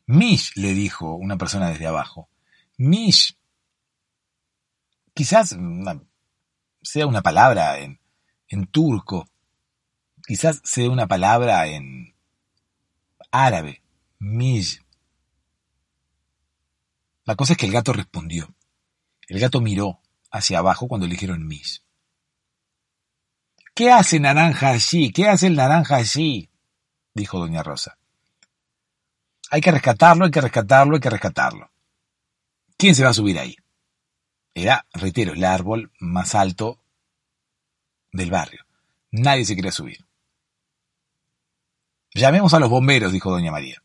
[0.07, 2.29] Mish, le dijo una persona desde abajo.
[2.77, 3.37] Mish.
[5.15, 5.57] Quizás
[6.83, 8.01] sea una palabra en,
[8.49, 9.29] en turco.
[10.27, 12.15] Quizás sea una palabra en
[13.31, 13.83] árabe.
[14.19, 14.83] Mish.
[17.25, 18.55] La cosa es que el gato respondió.
[19.29, 21.83] El gato miró hacia abajo cuando le dijeron Mish.
[23.75, 25.13] ¿Qué hace naranja allí?
[25.13, 26.49] ¿Qué hace el naranja allí?
[27.19, 27.99] Dijo doña Rosa.
[29.51, 31.71] Hay que rescatarlo, hay que rescatarlo, hay que rescatarlo.
[32.77, 33.57] ¿Quién se va a subir ahí?
[34.55, 36.81] Era, reitero, el árbol más alto
[38.13, 38.65] del barrio.
[39.11, 40.07] Nadie se quería subir.
[42.15, 43.83] Llamemos a los bomberos, dijo doña María,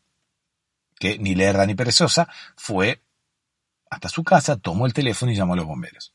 [0.98, 3.02] que ni lerda ni perezosa fue
[3.90, 6.14] hasta su casa, tomó el teléfono y llamó a los bomberos.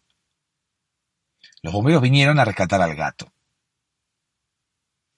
[1.61, 3.31] Los bomberos vinieron a rescatar al gato.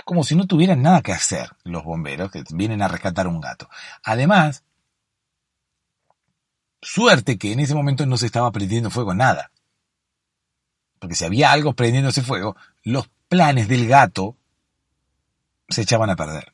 [0.06, 3.70] Como si no tuvieran nada que hacer los bomberos que vienen a rescatar un gato.
[4.04, 4.64] Además,
[6.82, 9.52] suerte que en ese momento no se estaba prendiendo fuego nada.
[11.00, 14.38] Porque si había algo prendiéndose fuego, los planes del gato
[15.70, 16.54] se echaban a perder.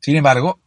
[0.00, 0.60] Sin embargo,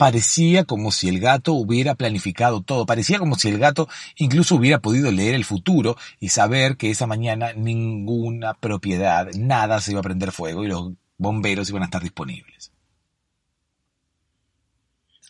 [0.00, 3.86] parecía como si el gato hubiera planificado todo, parecía como si el gato
[4.16, 9.90] incluso hubiera podido leer el futuro y saber que esa mañana ninguna propiedad, nada se
[9.90, 12.72] iba a prender fuego y los bomberos iban a estar disponibles.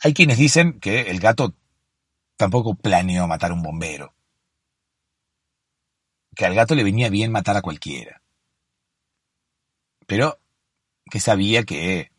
[0.05, 1.57] Hay quienes dicen que el gato
[2.37, 4.15] tampoco planeó matar a un bombero,
[6.37, 8.23] que al gato le venía bien matar a cualquiera,
[10.07, 10.39] pero
[11.11, 12.10] que sabía que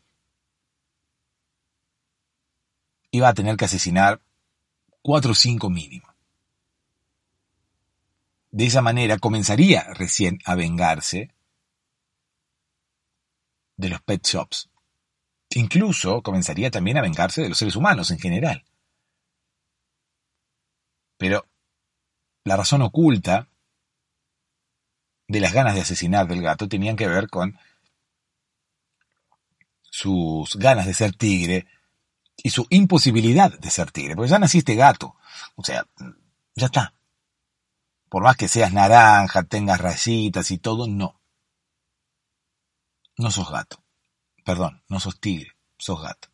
[3.12, 4.20] iba a tener que asesinar
[5.02, 6.08] cuatro o cinco mínimo.
[8.50, 11.30] De esa manera comenzaría recién a vengarse
[13.76, 14.70] de los pet shops.
[15.50, 18.64] Incluso comenzaría también a vengarse de los seres humanos en general.
[21.18, 21.46] Pero
[22.44, 23.48] la razón oculta
[25.28, 27.58] de las ganas de asesinar del gato tenían que ver con
[29.82, 31.66] sus ganas de ser tigre
[32.42, 35.16] y su imposibilidad de ser tigre, porque ya naciste gato,
[35.54, 35.86] o sea,
[36.54, 36.94] ya está.
[38.08, 41.18] Por más que seas naranja, tengas rayitas y todo, no.
[43.16, 43.82] No sos gato.
[44.44, 46.28] Perdón, no sos tigre, sos gato.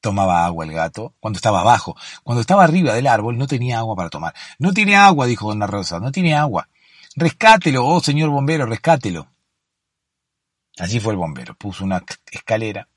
[0.00, 1.96] Tomaba agua el gato cuando estaba abajo.
[2.22, 4.34] Cuando estaba arriba del árbol no tenía agua para tomar.
[4.58, 6.68] No tiene agua, dijo Dona Rosa, no tiene agua.
[7.14, 9.28] Rescátelo, oh señor bombero, rescátelo.
[10.78, 12.88] Allí fue el bombero, puso una escalera,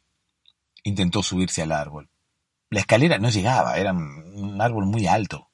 [0.83, 2.09] intentó subirse al árbol.
[2.69, 5.49] La escalera no llegaba, era un árbol muy alto.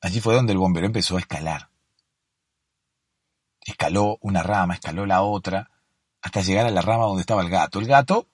[0.00, 1.70] Allí fue donde el bombero empezó a escalar.
[3.64, 5.70] Escaló una rama, escaló la otra,
[6.20, 7.78] hasta llegar a la rama donde estaba el gato.
[7.78, 8.28] El gato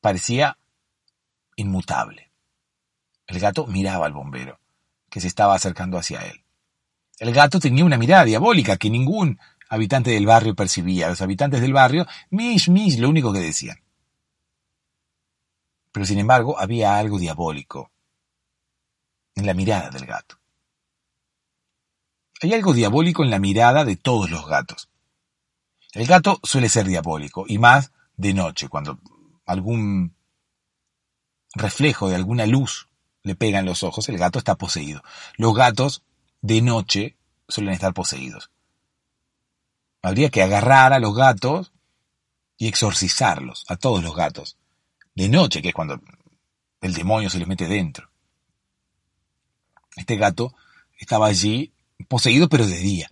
[0.00, 0.58] parecía
[1.56, 2.30] inmutable.
[3.26, 4.60] El gato miraba al bombero,
[5.08, 6.44] que se estaba acercando hacia él.
[7.18, 11.08] El gato tenía una mirada diabólica que ningún habitante del barrio percibía.
[11.08, 13.78] Los habitantes del barrio, mish, mish, lo único que decían.
[15.92, 17.90] Pero sin embargo, había algo diabólico
[19.34, 20.38] en la mirada del gato.
[22.42, 24.88] Hay algo diabólico en la mirada de todos los gatos.
[25.92, 28.98] El gato suele ser diabólico, y más de noche, cuando
[29.46, 30.14] algún
[31.54, 32.88] reflejo de alguna luz
[33.22, 35.02] le pega en los ojos, el gato está poseído.
[35.36, 36.02] Los gatos
[36.42, 37.16] de noche
[37.48, 38.50] suelen estar poseídos.
[40.04, 41.72] Habría que agarrar a los gatos
[42.58, 44.58] y exorcizarlos, a todos los gatos.
[45.14, 45.98] De noche, que es cuando
[46.82, 48.10] el demonio se les mete dentro.
[49.96, 50.54] Este gato
[50.98, 51.72] estaba allí
[52.06, 53.10] poseído pero de día.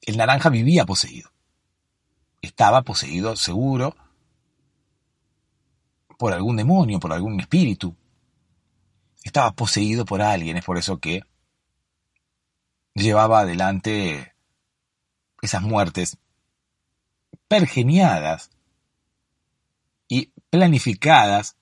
[0.00, 1.30] El naranja vivía poseído.
[2.40, 3.94] Estaba poseído seguro
[6.18, 7.94] por algún demonio, por algún espíritu.
[9.22, 11.22] Estaba poseído por alguien, es por eso que
[12.94, 14.34] llevaba adelante
[15.40, 16.18] esas muertes
[17.48, 18.50] pergeniadas
[20.08, 21.56] y planificadas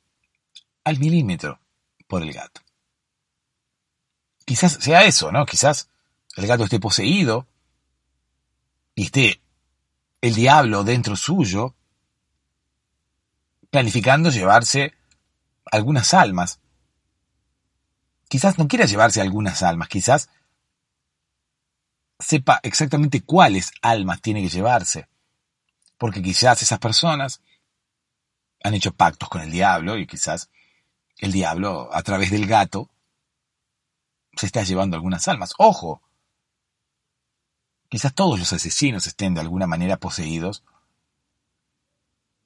[0.84, 1.60] al milímetro
[2.06, 2.60] por el gato.
[4.44, 5.46] Quizás sea eso, ¿no?
[5.46, 5.88] Quizás
[6.36, 7.46] el gato esté poseído
[8.94, 9.40] y esté
[10.20, 11.74] el diablo dentro suyo
[13.70, 14.94] planificando llevarse
[15.70, 16.60] algunas almas.
[18.28, 20.28] Quizás no quiera llevarse algunas almas, quizás
[22.18, 25.08] sepa exactamente cuáles almas tiene que llevarse.
[26.00, 27.42] Porque quizás esas personas
[28.64, 30.48] han hecho pactos con el diablo y quizás
[31.18, 32.88] el diablo, a través del gato,
[34.34, 35.52] se está llevando algunas almas.
[35.58, 36.00] Ojo,
[37.90, 40.64] quizás todos los asesinos estén de alguna manera poseídos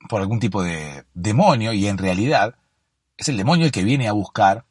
[0.08, 2.56] por algún tipo de demonio y en realidad
[3.16, 4.64] es el demonio el que viene a buscar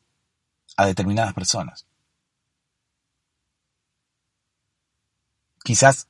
[0.76, 1.88] a determinadas personas.
[5.64, 6.10] Quizás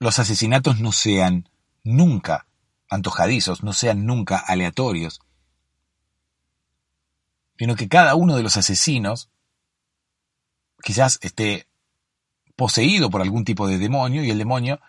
[0.00, 1.48] los asesinatos no sean
[1.84, 2.46] nunca
[2.88, 5.20] antojadizos, no sean nunca aleatorios,
[7.58, 9.28] sino que cada uno de los asesinos
[10.82, 11.68] quizás esté
[12.56, 14.80] poseído por algún tipo de demonio y el demonio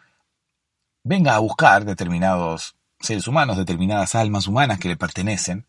[1.03, 5.65] venga a buscar determinados seres humanos, determinadas almas humanas que le pertenecen,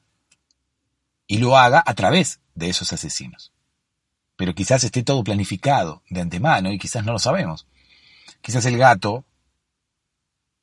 [1.26, 3.52] y lo haga a través de esos asesinos.
[4.36, 7.66] Pero quizás esté todo planificado de antemano y quizás no lo sabemos.
[8.40, 9.24] Quizás el gato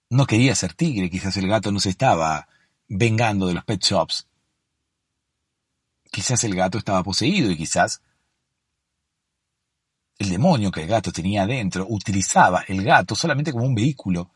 [0.10, 2.48] no quería ser tigre, quizás el gato no se estaba
[2.88, 4.28] vengando de los pet shops.
[6.12, 8.02] Quizás el gato estaba poseído y quizás
[10.18, 14.32] el demonio que el gato tenía adentro utilizaba el gato solamente como un vehículo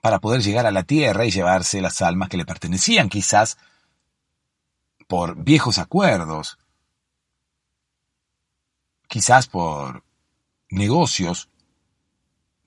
[0.00, 3.58] para poder llegar a la tierra y llevarse las almas que le pertenecían, quizás
[5.06, 6.58] por viejos acuerdos,
[9.08, 10.04] quizás por
[10.70, 11.49] negocios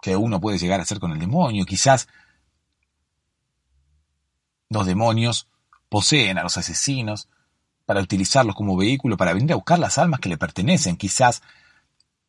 [0.04, 2.10] que uno puede llegar a hacer con el demonio, quizás
[4.68, 5.48] los demonios
[5.88, 7.30] poseen a los asesinos
[7.86, 11.42] para utilizarlos como vehículo para venir a buscar las almas que le pertenecen, quizás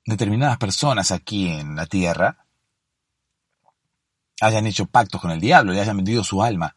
[0.07, 2.47] determinadas personas aquí en la tierra
[4.41, 6.77] hayan hecho pactos con el diablo, le hayan vendido su alma.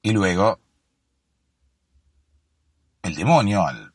[0.00, 0.60] Y luego,
[3.02, 3.87] el demonio, al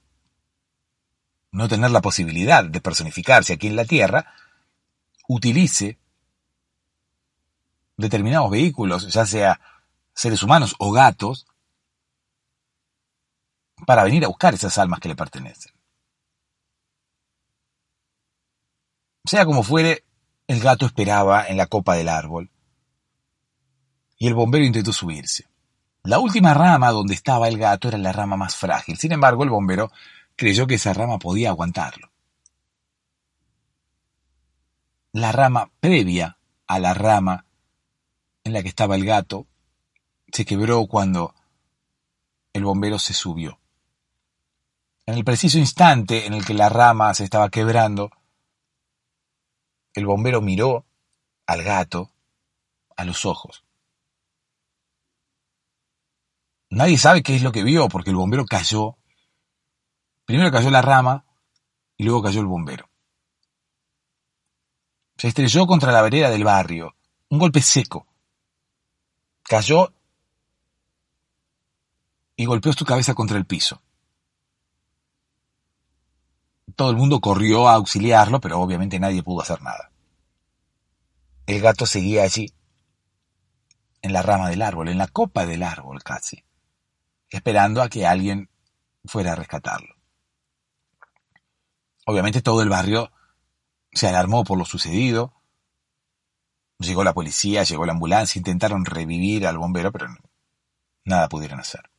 [1.53, 4.33] no tener la posibilidad de personificarse aquí en la tierra,
[5.27, 5.99] utilice
[7.95, 9.61] determinados vehículos, ya sea
[10.15, 11.45] seres humanos o gatos,
[13.85, 15.71] para venir a buscar esas almas que le pertenecen.
[19.25, 20.03] Sea como fuere,
[20.47, 22.49] el gato esperaba en la copa del árbol
[24.17, 25.45] y el bombero intentó subirse.
[26.01, 28.97] La última rama donde estaba el gato era la rama más frágil.
[28.97, 29.91] Sin embargo, el bombero
[30.35, 32.11] creyó que esa rama podía aguantarlo.
[35.11, 37.45] La rama previa a la rama
[38.43, 39.47] en la que estaba el gato
[40.31, 41.35] se quebró cuando
[42.53, 43.59] el bombero se subió.
[45.05, 48.09] En el preciso instante en el que la rama se estaba quebrando,
[49.93, 50.85] el bombero miró
[51.45, 52.11] al gato
[52.95, 53.63] a los ojos.
[56.69, 58.97] Nadie sabe qué es lo que vio porque el bombero cayó.
[60.33, 61.23] Primero cayó la rama
[61.95, 62.89] y luego cayó el bombero.
[65.15, 66.95] Se estrelló contra la vereda del barrio.
[67.29, 68.07] Un golpe seco.
[69.43, 69.93] Cayó
[72.35, 73.83] y golpeó su cabeza contra el piso.
[76.75, 79.91] Todo el mundo corrió a auxiliarlo, pero obviamente nadie pudo hacer nada.
[81.45, 82.51] El gato seguía allí,
[84.01, 86.43] en la rama del árbol, en la copa del árbol casi,
[87.29, 88.49] esperando a que alguien
[89.05, 89.92] fuera a rescatarlo.
[92.05, 93.11] Obviamente todo el barrio
[93.91, 95.33] se alarmó por lo sucedido.
[96.79, 100.07] Llegó la policía, llegó la ambulancia, intentaron revivir al bombero, pero
[101.05, 101.89] nada pudieron hacer.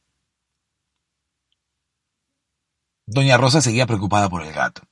[3.07, 4.83] Doña Rosa seguía preocupada por el gato.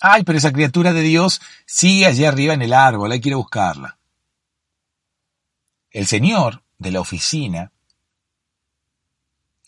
[0.00, 3.34] Ay, pero esa criatura de Dios sigue allí arriba en el árbol, hay que ir
[3.34, 3.98] a buscarla.
[5.90, 7.72] El señor de la oficina,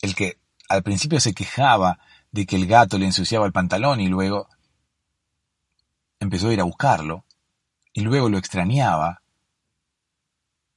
[0.01, 0.39] el que
[0.69, 1.99] al principio se quejaba
[2.33, 4.49] de que el gato le ensuciaba el pantalón y luego
[6.19, 7.25] empezó a ir a buscarlo,
[7.93, 9.21] y luego lo extrañaba,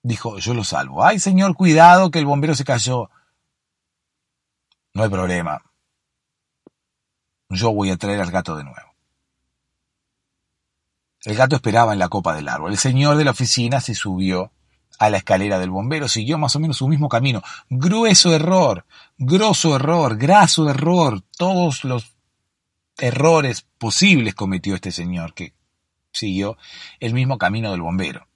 [0.03, 1.03] dijo, yo lo salvo.
[1.03, 3.11] Ay, señor, cuidado, que el bombero se cayó.
[4.93, 5.63] No hay problema.
[7.49, 8.95] Yo voy a traer al gato de nuevo.
[11.23, 12.73] El gato esperaba en la copa del árbol.
[12.73, 14.53] El señor de la oficina se subió
[14.99, 17.43] a la escalera del bombero, siguió más o menos su mismo camino.
[17.69, 18.87] Grueso error,
[19.19, 22.17] grosso error, graso error, todos los
[22.99, 25.55] errores posibles cometió este señor que
[26.13, 26.57] siguió
[27.01, 28.27] el mismo camino del bombero.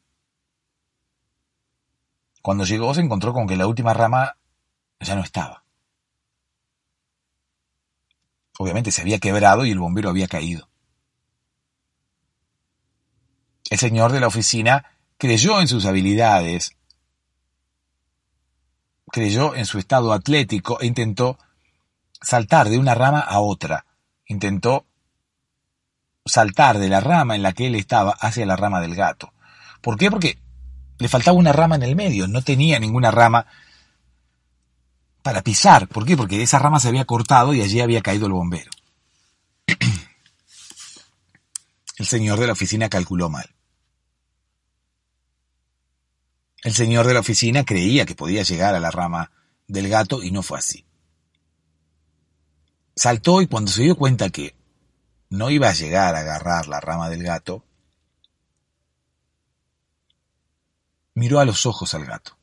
[2.43, 4.37] Cuando llegó se encontró con que la última rama
[5.01, 5.65] ya no estaba.
[8.59, 10.69] Obviamente se había quebrado y el bombero había caído.
[13.71, 16.75] El señor de la oficina creyó en sus habilidades,
[19.13, 21.39] creyó en su estado atlético e intentó
[22.23, 23.85] saltar de una rama a otra.
[24.25, 24.87] Intentó
[26.25, 29.35] saltar de la rama en la que él estaba hacia la rama del gato.
[29.83, 30.11] ¿Por qué?
[30.11, 30.39] Porque
[30.99, 33.45] le faltaba una rama en el medio, no tenía ninguna rama
[35.23, 35.87] para pisar.
[35.87, 36.17] ¿Por qué?
[36.17, 38.71] Porque esa rama se había cortado y allí había caído el bombero.
[41.99, 43.55] El señor de la oficina calculó mal.
[46.63, 49.33] El señor de la oficina creía que podía llegar a la rama
[49.67, 50.85] del gato y no fue así.
[52.95, 54.55] Saltó y cuando se dio cuenta que
[55.31, 57.65] no iba a llegar a agarrar la rama del gato,
[61.15, 62.37] miró a los ojos al gato.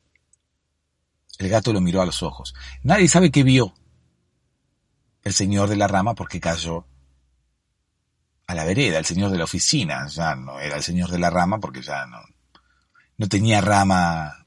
[1.38, 2.54] El gato lo miró a los ojos.
[2.82, 3.74] Nadie sabe qué vio
[5.22, 6.86] el señor de la rama porque cayó
[8.48, 10.08] a la vereda, el señor de la oficina.
[10.08, 12.18] Ya no era el señor de la rama porque ya no,
[13.18, 14.46] no tenía rama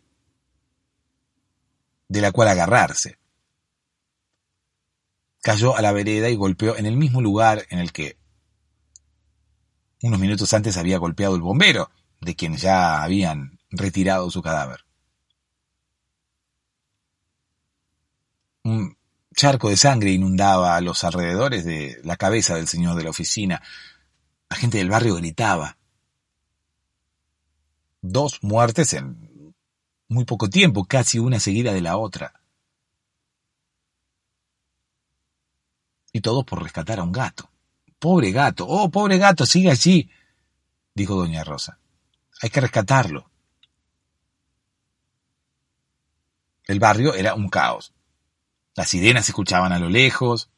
[2.07, 3.17] de la cual agarrarse.
[5.41, 8.17] Cayó a la vereda y golpeó en el mismo lugar en el que
[10.01, 11.91] unos minutos antes había golpeado el bombero,
[12.22, 14.84] de quien ya habían retirado su cadáver.
[18.63, 18.97] Un
[19.36, 23.61] charco de sangre inundaba a los alrededores de la cabeza del señor de la oficina.
[24.49, 25.78] La gente del barrio gritaba.
[28.01, 29.55] Dos muertes en
[30.07, 32.41] muy poco tiempo, casi una seguida de la otra.
[36.11, 37.49] Y todo por rescatar a un gato.
[37.97, 40.09] Pobre gato, oh, pobre gato, sigue allí,
[40.93, 41.79] dijo doña Rosa.
[42.41, 43.29] Hay que rescatarlo.
[46.65, 47.93] El barrio era un caos.
[48.75, 50.49] Las sirenas se escuchaban a lo lejos.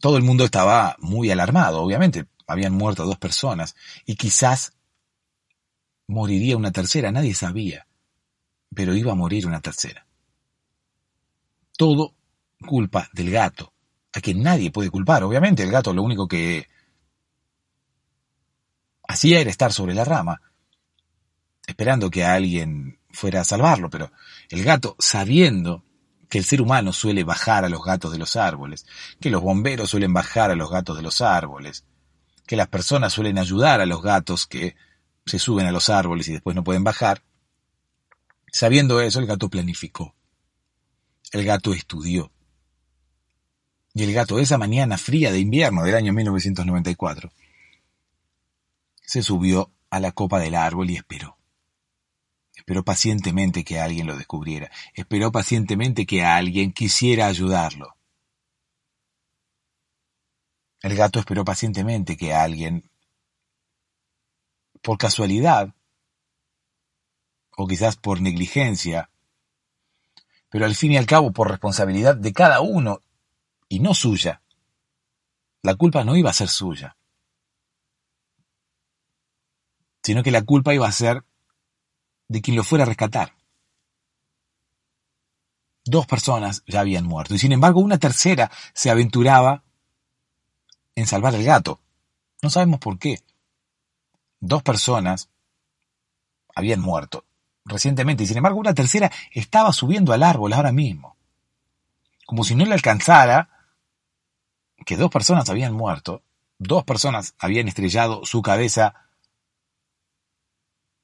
[0.00, 2.26] Todo el mundo estaba muy alarmado, obviamente.
[2.46, 3.74] Habían muerto dos personas
[4.04, 4.75] y quizás
[6.06, 7.86] moriría una tercera, nadie sabía.
[8.74, 10.06] Pero iba a morir una tercera.
[11.76, 12.14] Todo
[12.66, 13.72] culpa del gato,
[14.12, 15.22] a quien nadie puede culpar.
[15.24, 16.66] Obviamente el gato lo único que
[19.06, 20.40] hacía era estar sobre la rama,
[21.66, 24.10] esperando que alguien fuera a salvarlo, pero
[24.50, 25.84] el gato, sabiendo
[26.28, 28.86] que el ser humano suele bajar a los gatos de los árboles,
[29.20, 31.84] que los bomberos suelen bajar a los gatos de los árboles,
[32.46, 34.76] que las personas suelen ayudar a los gatos que
[35.26, 37.22] se suben a los árboles y después no pueden bajar,
[38.52, 40.14] sabiendo eso el gato planificó.
[41.32, 42.30] El gato estudió.
[43.92, 47.32] Y el gato esa mañana fría de invierno del año 1994
[49.00, 51.38] se subió a la copa del árbol y esperó.
[52.54, 54.70] Esperó pacientemente que alguien lo descubriera.
[54.94, 57.96] Esperó pacientemente que alguien quisiera ayudarlo.
[60.82, 62.90] El gato esperó pacientemente que alguien,
[64.86, 65.74] por casualidad,
[67.56, 69.10] o quizás por negligencia,
[70.48, 73.00] pero al fin y al cabo por responsabilidad de cada uno
[73.68, 74.42] y no suya,
[75.62, 76.96] la culpa no iba a ser suya,
[80.04, 81.24] sino que la culpa iba a ser
[82.28, 83.34] de quien lo fuera a rescatar.
[85.84, 89.64] Dos personas ya habían muerto y sin embargo una tercera se aventuraba
[90.94, 91.80] en salvar al gato.
[92.40, 93.18] No sabemos por qué.
[94.40, 95.28] Dos personas
[96.54, 97.24] habían muerto
[97.66, 101.16] recientemente y sin embargo una tercera estaba subiendo al árbol ahora mismo.
[102.24, 103.50] Como si no le alcanzara
[104.84, 106.22] que dos personas habían muerto,
[106.58, 108.94] dos personas habían estrellado su cabeza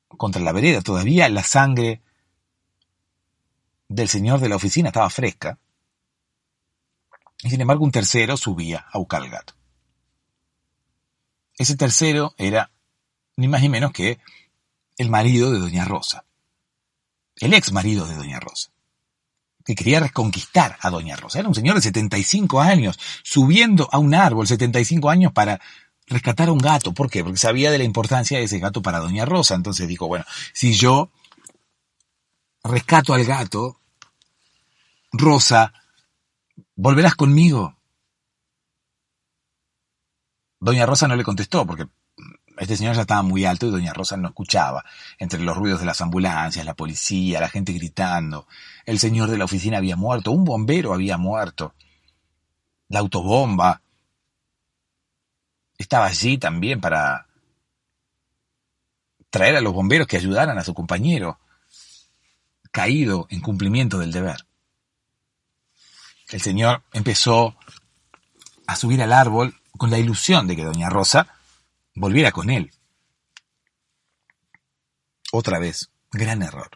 [0.09, 0.81] contra la vereda.
[0.83, 2.03] Todavía la sangre
[3.89, 5.59] del señor de la oficina estaba fresca.
[7.43, 9.55] Y sin embargo un tercero subía a buscar al.
[11.59, 12.72] Ese tercero era
[13.37, 14.19] ni más ni menos que
[14.97, 16.25] el marido de Doña Rosa.
[17.37, 18.71] El ex marido de Doña Rosa.
[19.65, 21.39] Que quería reconquistar a Doña Rosa.
[21.39, 25.61] Era un señor de 75 años, subiendo a un árbol, 75 años para
[26.07, 26.93] rescatar a un gato.
[26.93, 27.23] ¿Por qué?
[27.23, 29.55] Porque sabía de la importancia de ese gato para Doña Rosa.
[29.55, 31.11] Entonces dijo, bueno, si yo
[32.65, 33.81] rescato al gato,
[35.13, 35.73] Rosa,
[36.75, 37.77] ¿volverás conmigo?
[40.61, 41.87] Doña Rosa no le contestó porque
[42.63, 44.85] este señor ya estaba muy alto y Doña Rosa no escuchaba,
[45.19, 48.47] entre los ruidos de las ambulancias, la policía, la gente gritando.
[48.87, 51.75] El señor de la oficina había muerto, un bombero había muerto,
[52.89, 53.83] la autobomba
[55.77, 57.27] estaba allí también para
[59.29, 61.41] traer a los bomberos que ayudaran a su compañero,
[62.71, 64.47] caído en cumplimiento del deber.
[66.29, 67.57] El señor empezó
[68.69, 71.27] a subir al árbol con la ilusión de que Doña Rosa
[71.95, 72.73] volviera con él.
[75.33, 76.71] Otra vez, gran error.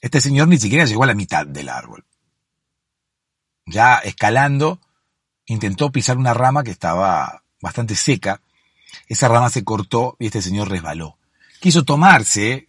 [0.00, 2.04] Este señor ni siquiera llegó a la mitad del árbol.
[3.66, 4.80] Ya escalando,
[5.46, 8.40] intentó pisar una rama que estaba bastante seca.
[9.08, 11.18] Esa rama se cortó y este señor resbaló.
[11.60, 12.68] Quiso tomarse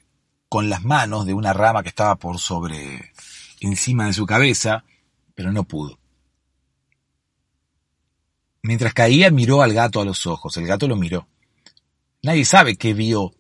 [0.50, 3.12] con las manos de una rama que estaba por sobre
[3.60, 4.84] encima de su cabeza,
[5.36, 6.00] pero no pudo.
[8.68, 10.58] Mientras caía miró al gato a los ojos.
[10.58, 11.30] El gato lo miró.
[12.22, 13.34] Nadie sabe qué vio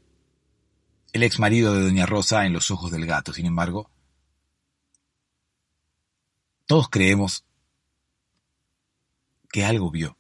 [1.11, 3.33] el ex marido de Doña Rosa en los ojos del gato.
[3.33, 3.91] Sin embargo,
[6.65, 7.43] todos creemos
[9.51, 10.17] que algo vio.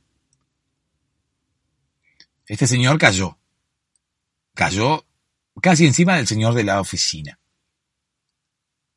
[2.45, 3.39] Este señor cayó.
[4.55, 5.05] Cayó
[5.61, 7.39] casi encima del señor de la oficina.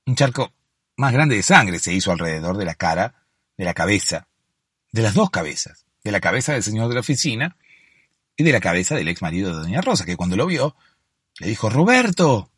[0.06, 0.52] Un charco
[0.96, 4.26] más grande de sangre se hizo alrededor de la cara, de la cabeza,
[4.90, 7.56] de las dos cabezas de la cabeza del señor de la oficina
[8.36, 10.74] y de la cabeza del ex marido de Doña Rosa, que cuando lo vio,
[11.38, 12.50] le dijo, Roberto,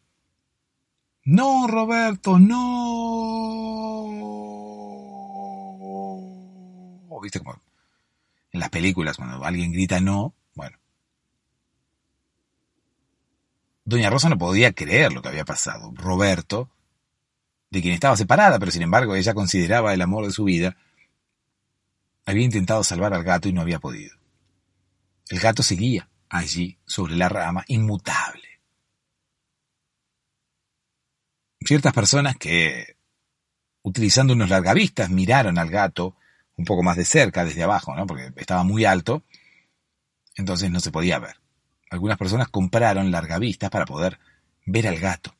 [1.24, 2.72] no, Roberto, no.
[7.22, 7.62] ¿Viste como
[8.51, 10.34] en las películas cuando alguien grita no?
[10.55, 10.76] Bueno.
[13.84, 15.93] Doña Rosa no podía creer lo que había pasado.
[15.95, 16.68] Roberto,
[17.70, 20.76] de quien estaba separada, pero sin embargo ella consideraba el amor de su vida,
[22.25, 24.16] había intentado salvar al gato y no había podido.
[25.29, 28.61] El gato seguía allí, sobre la rama, inmutable.
[31.61, 32.97] Ciertas personas que,
[33.83, 36.16] utilizando unos largavistas, miraron al gato
[36.57, 38.07] un poco más de cerca, desde abajo, ¿no?
[38.07, 39.23] porque estaba muy alto,
[40.37, 41.37] entonces no se podía ver.
[41.91, 44.18] Algunas personas compraron largavistas para poder
[44.64, 45.35] ver al gato.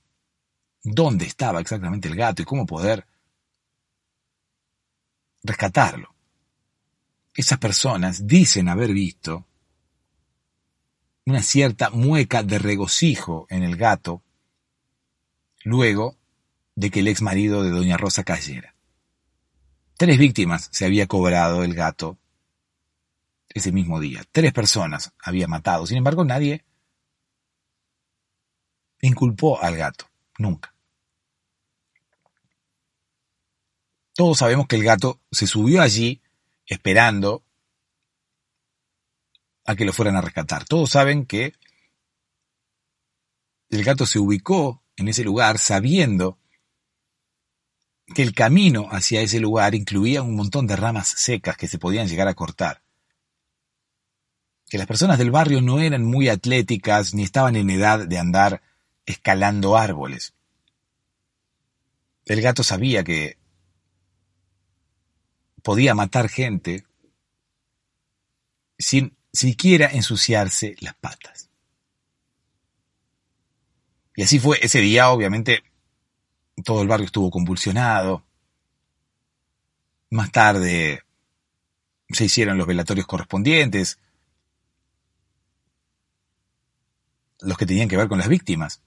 [0.83, 3.07] ¿Dónde estaba exactamente el gato y cómo poder
[5.43, 6.12] rescatarlo?
[7.35, 9.47] Esas personas dicen haber visto
[11.25, 14.23] una cierta mueca de regocijo en el gato
[15.65, 16.17] luego
[16.75, 18.75] de que el ex marido de Doña Rosa cayera.
[19.97, 22.19] Tres víctimas se había cobrado el gato
[23.49, 24.25] ese mismo día.
[24.33, 25.87] Tres personas había matado.
[25.87, 26.65] Sin embargo, nadie
[29.01, 30.07] inculpó al gato.
[30.39, 30.75] Nunca.
[34.15, 36.22] Todos sabemos que el gato se subió allí
[36.73, 37.45] esperando
[39.65, 40.65] a que lo fueran a rescatar.
[40.65, 41.55] Todos saben que
[43.71, 46.39] el gato se ubicó en ese lugar sabiendo
[48.15, 52.09] que el camino hacia ese lugar incluía un montón de ramas secas que se podían
[52.09, 52.83] llegar a cortar.
[54.69, 58.63] Que las personas del barrio no eran muy atléticas ni estaban en edad de andar
[59.07, 60.35] escalando árboles.
[62.25, 63.42] El gato sabía que
[65.63, 66.85] podía matar gente
[68.79, 71.49] sin siquiera ensuciarse las patas.
[74.15, 75.63] Y así fue ese día, obviamente,
[76.65, 78.25] todo el barrio estuvo convulsionado.
[80.11, 81.03] Más tarde
[82.11, 83.99] se hicieron los velatorios correspondientes,
[87.41, 88.83] los que tenían que ver con las víctimas,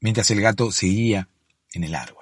[0.00, 1.28] mientras el gato seguía
[1.74, 2.21] en el árbol.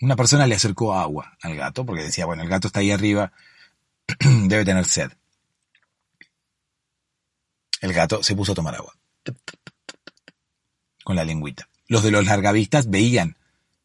[0.00, 3.32] Una persona le acercó agua al gato porque decía, bueno, el gato está ahí arriba,
[4.46, 5.12] debe tener sed.
[7.80, 8.94] El gato se puso a tomar agua.
[11.04, 11.68] Con la lengüita.
[11.86, 13.36] Los de los largavistas veían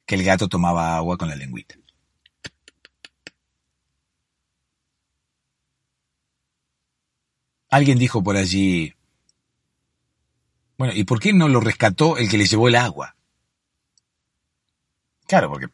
[0.05, 1.76] que el gato tomaba agua con la lengüita.
[7.70, 8.93] Alguien dijo por allí,
[10.78, 13.16] bueno, ¿y por qué no lo rescató el que le llevó el agua?
[15.28, 15.68] Claro, porque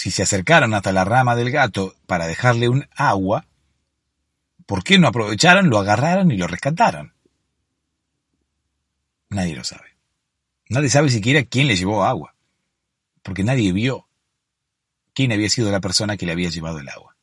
[0.00, 3.46] si se acercaron hasta la rama del gato para dejarle un agua,
[4.64, 7.12] ¿por qué no aprovecharon, lo agarraron y lo rescataron?
[9.28, 9.98] Nadie lo sabe.
[10.70, 12.34] Nadie sabe siquiera quién le llevó agua,
[13.22, 14.08] porque nadie vio
[15.12, 17.14] quién había sido la persona que le había llevado el agua.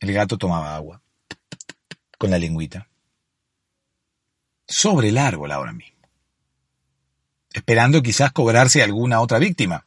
[0.00, 1.00] El gato tomaba agua
[2.18, 2.90] con la lengüita
[4.68, 6.06] sobre el árbol ahora mismo,
[7.54, 9.86] esperando quizás cobrarse alguna otra víctima.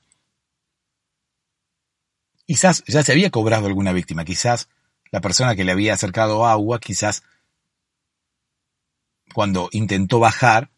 [2.47, 4.69] Quizás ya se había cobrado alguna víctima, quizás
[5.11, 7.23] la persona que le había acercado agua, quizás
[9.33, 10.71] cuando intentó bajar,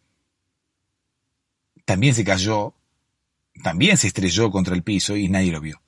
[1.86, 2.74] también se cayó,
[3.64, 5.80] también se estrelló contra el piso y nadie lo vio.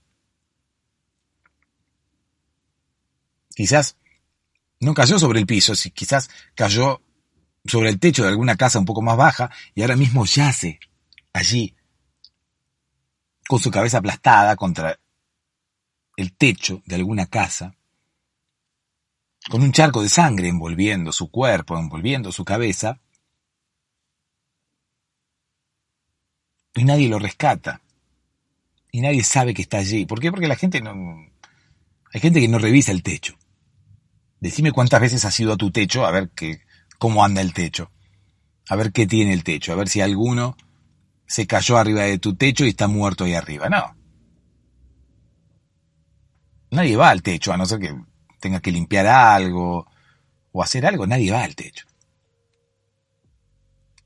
[3.56, 3.98] Quizás
[4.80, 7.02] no cayó sobre el piso, quizás cayó
[7.66, 10.80] sobre el techo de alguna casa un poco más baja y ahora mismo yace
[11.34, 11.76] allí
[13.48, 15.01] con su cabeza aplastada contra
[16.18, 17.76] el techo de alguna casa,
[19.50, 23.02] con un charco de sangre envolviendo su cuerpo, envolviendo su cabeza,
[26.76, 27.82] y nadie lo rescata,
[28.92, 30.06] y nadie sabe que está allí.
[30.06, 30.32] ¿Por qué?
[30.32, 30.94] Porque la gente no...
[32.14, 33.38] Hay gente que no revisa el techo.
[34.40, 36.62] Decime cuántas veces has ido a tu techo a ver qué,
[36.98, 37.92] cómo anda el techo,
[38.68, 40.58] a ver qué tiene el techo, a ver si alguno
[41.26, 43.70] se cayó arriba de tu techo y está muerto ahí arriba.
[43.70, 44.01] No.
[46.72, 47.96] Nadie va al techo, a no ser que
[48.40, 49.88] tenga que limpiar algo
[50.52, 51.86] o hacer algo, nadie va al techo.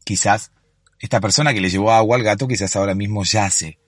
[0.04, 0.52] Quizás
[1.00, 3.80] esta persona que le llevó agua al gato, quizás ahora mismo yace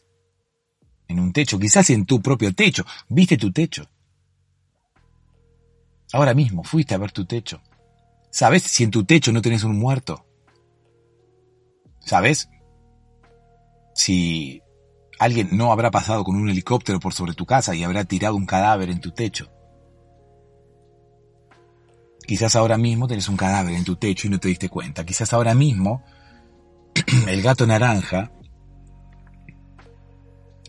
[1.07, 2.85] en un techo, quizás en tu propio techo.
[3.09, 3.89] ¿Viste tu techo?
[6.13, 7.61] Ahora mismo fuiste a ver tu techo.
[8.29, 10.25] ¿Sabes si en tu techo no tenés un muerto?
[11.99, 12.49] ¿Sabes?
[13.93, 14.61] Si
[15.19, 18.45] alguien no habrá pasado con un helicóptero por sobre tu casa y habrá tirado un
[18.45, 19.49] cadáver en tu techo.
[22.25, 25.05] Quizás ahora mismo tenés un cadáver en tu techo y no te diste cuenta.
[25.05, 26.03] Quizás ahora mismo
[27.27, 28.31] el gato naranja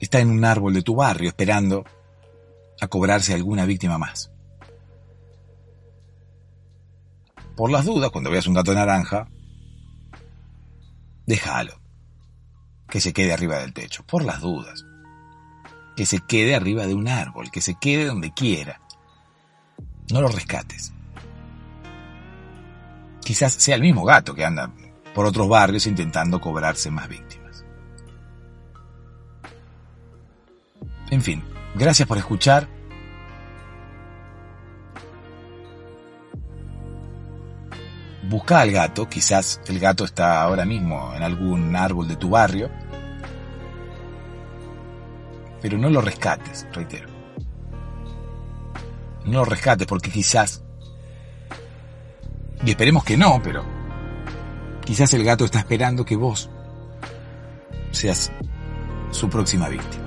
[0.00, 1.84] está en un árbol de tu barrio esperando
[2.80, 4.30] a cobrarse alguna víctima más.
[7.56, 9.28] Por las dudas, cuando veas un gato naranja,
[11.26, 11.80] déjalo.
[12.88, 14.84] Que se quede arriba del techo, por las dudas.
[15.96, 18.80] Que se quede arriba de un árbol, que se quede donde quiera.
[20.10, 20.92] No lo rescates.
[23.22, 24.72] Quizás sea el mismo gato que anda
[25.14, 27.64] por otros barrios intentando cobrarse más víctimas.
[31.10, 31.42] En fin,
[31.74, 32.77] gracias por escuchar.
[38.28, 42.70] Busca al gato, quizás el gato está ahora mismo en algún árbol de tu barrio,
[45.62, 47.08] pero no lo rescates, reitero.
[49.24, 50.62] No lo rescates porque quizás,
[52.62, 53.64] y esperemos que no, pero
[54.84, 56.50] quizás el gato está esperando que vos
[57.92, 58.30] seas
[59.10, 60.04] su próxima víctima.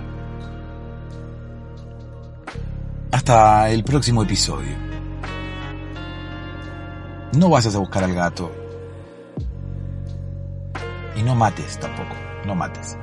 [3.12, 4.91] Hasta el próximo episodio.
[7.34, 8.52] No vayas a buscar al gato.
[11.16, 12.16] Y no mates tampoco,
[12.46, 12.98] no mates.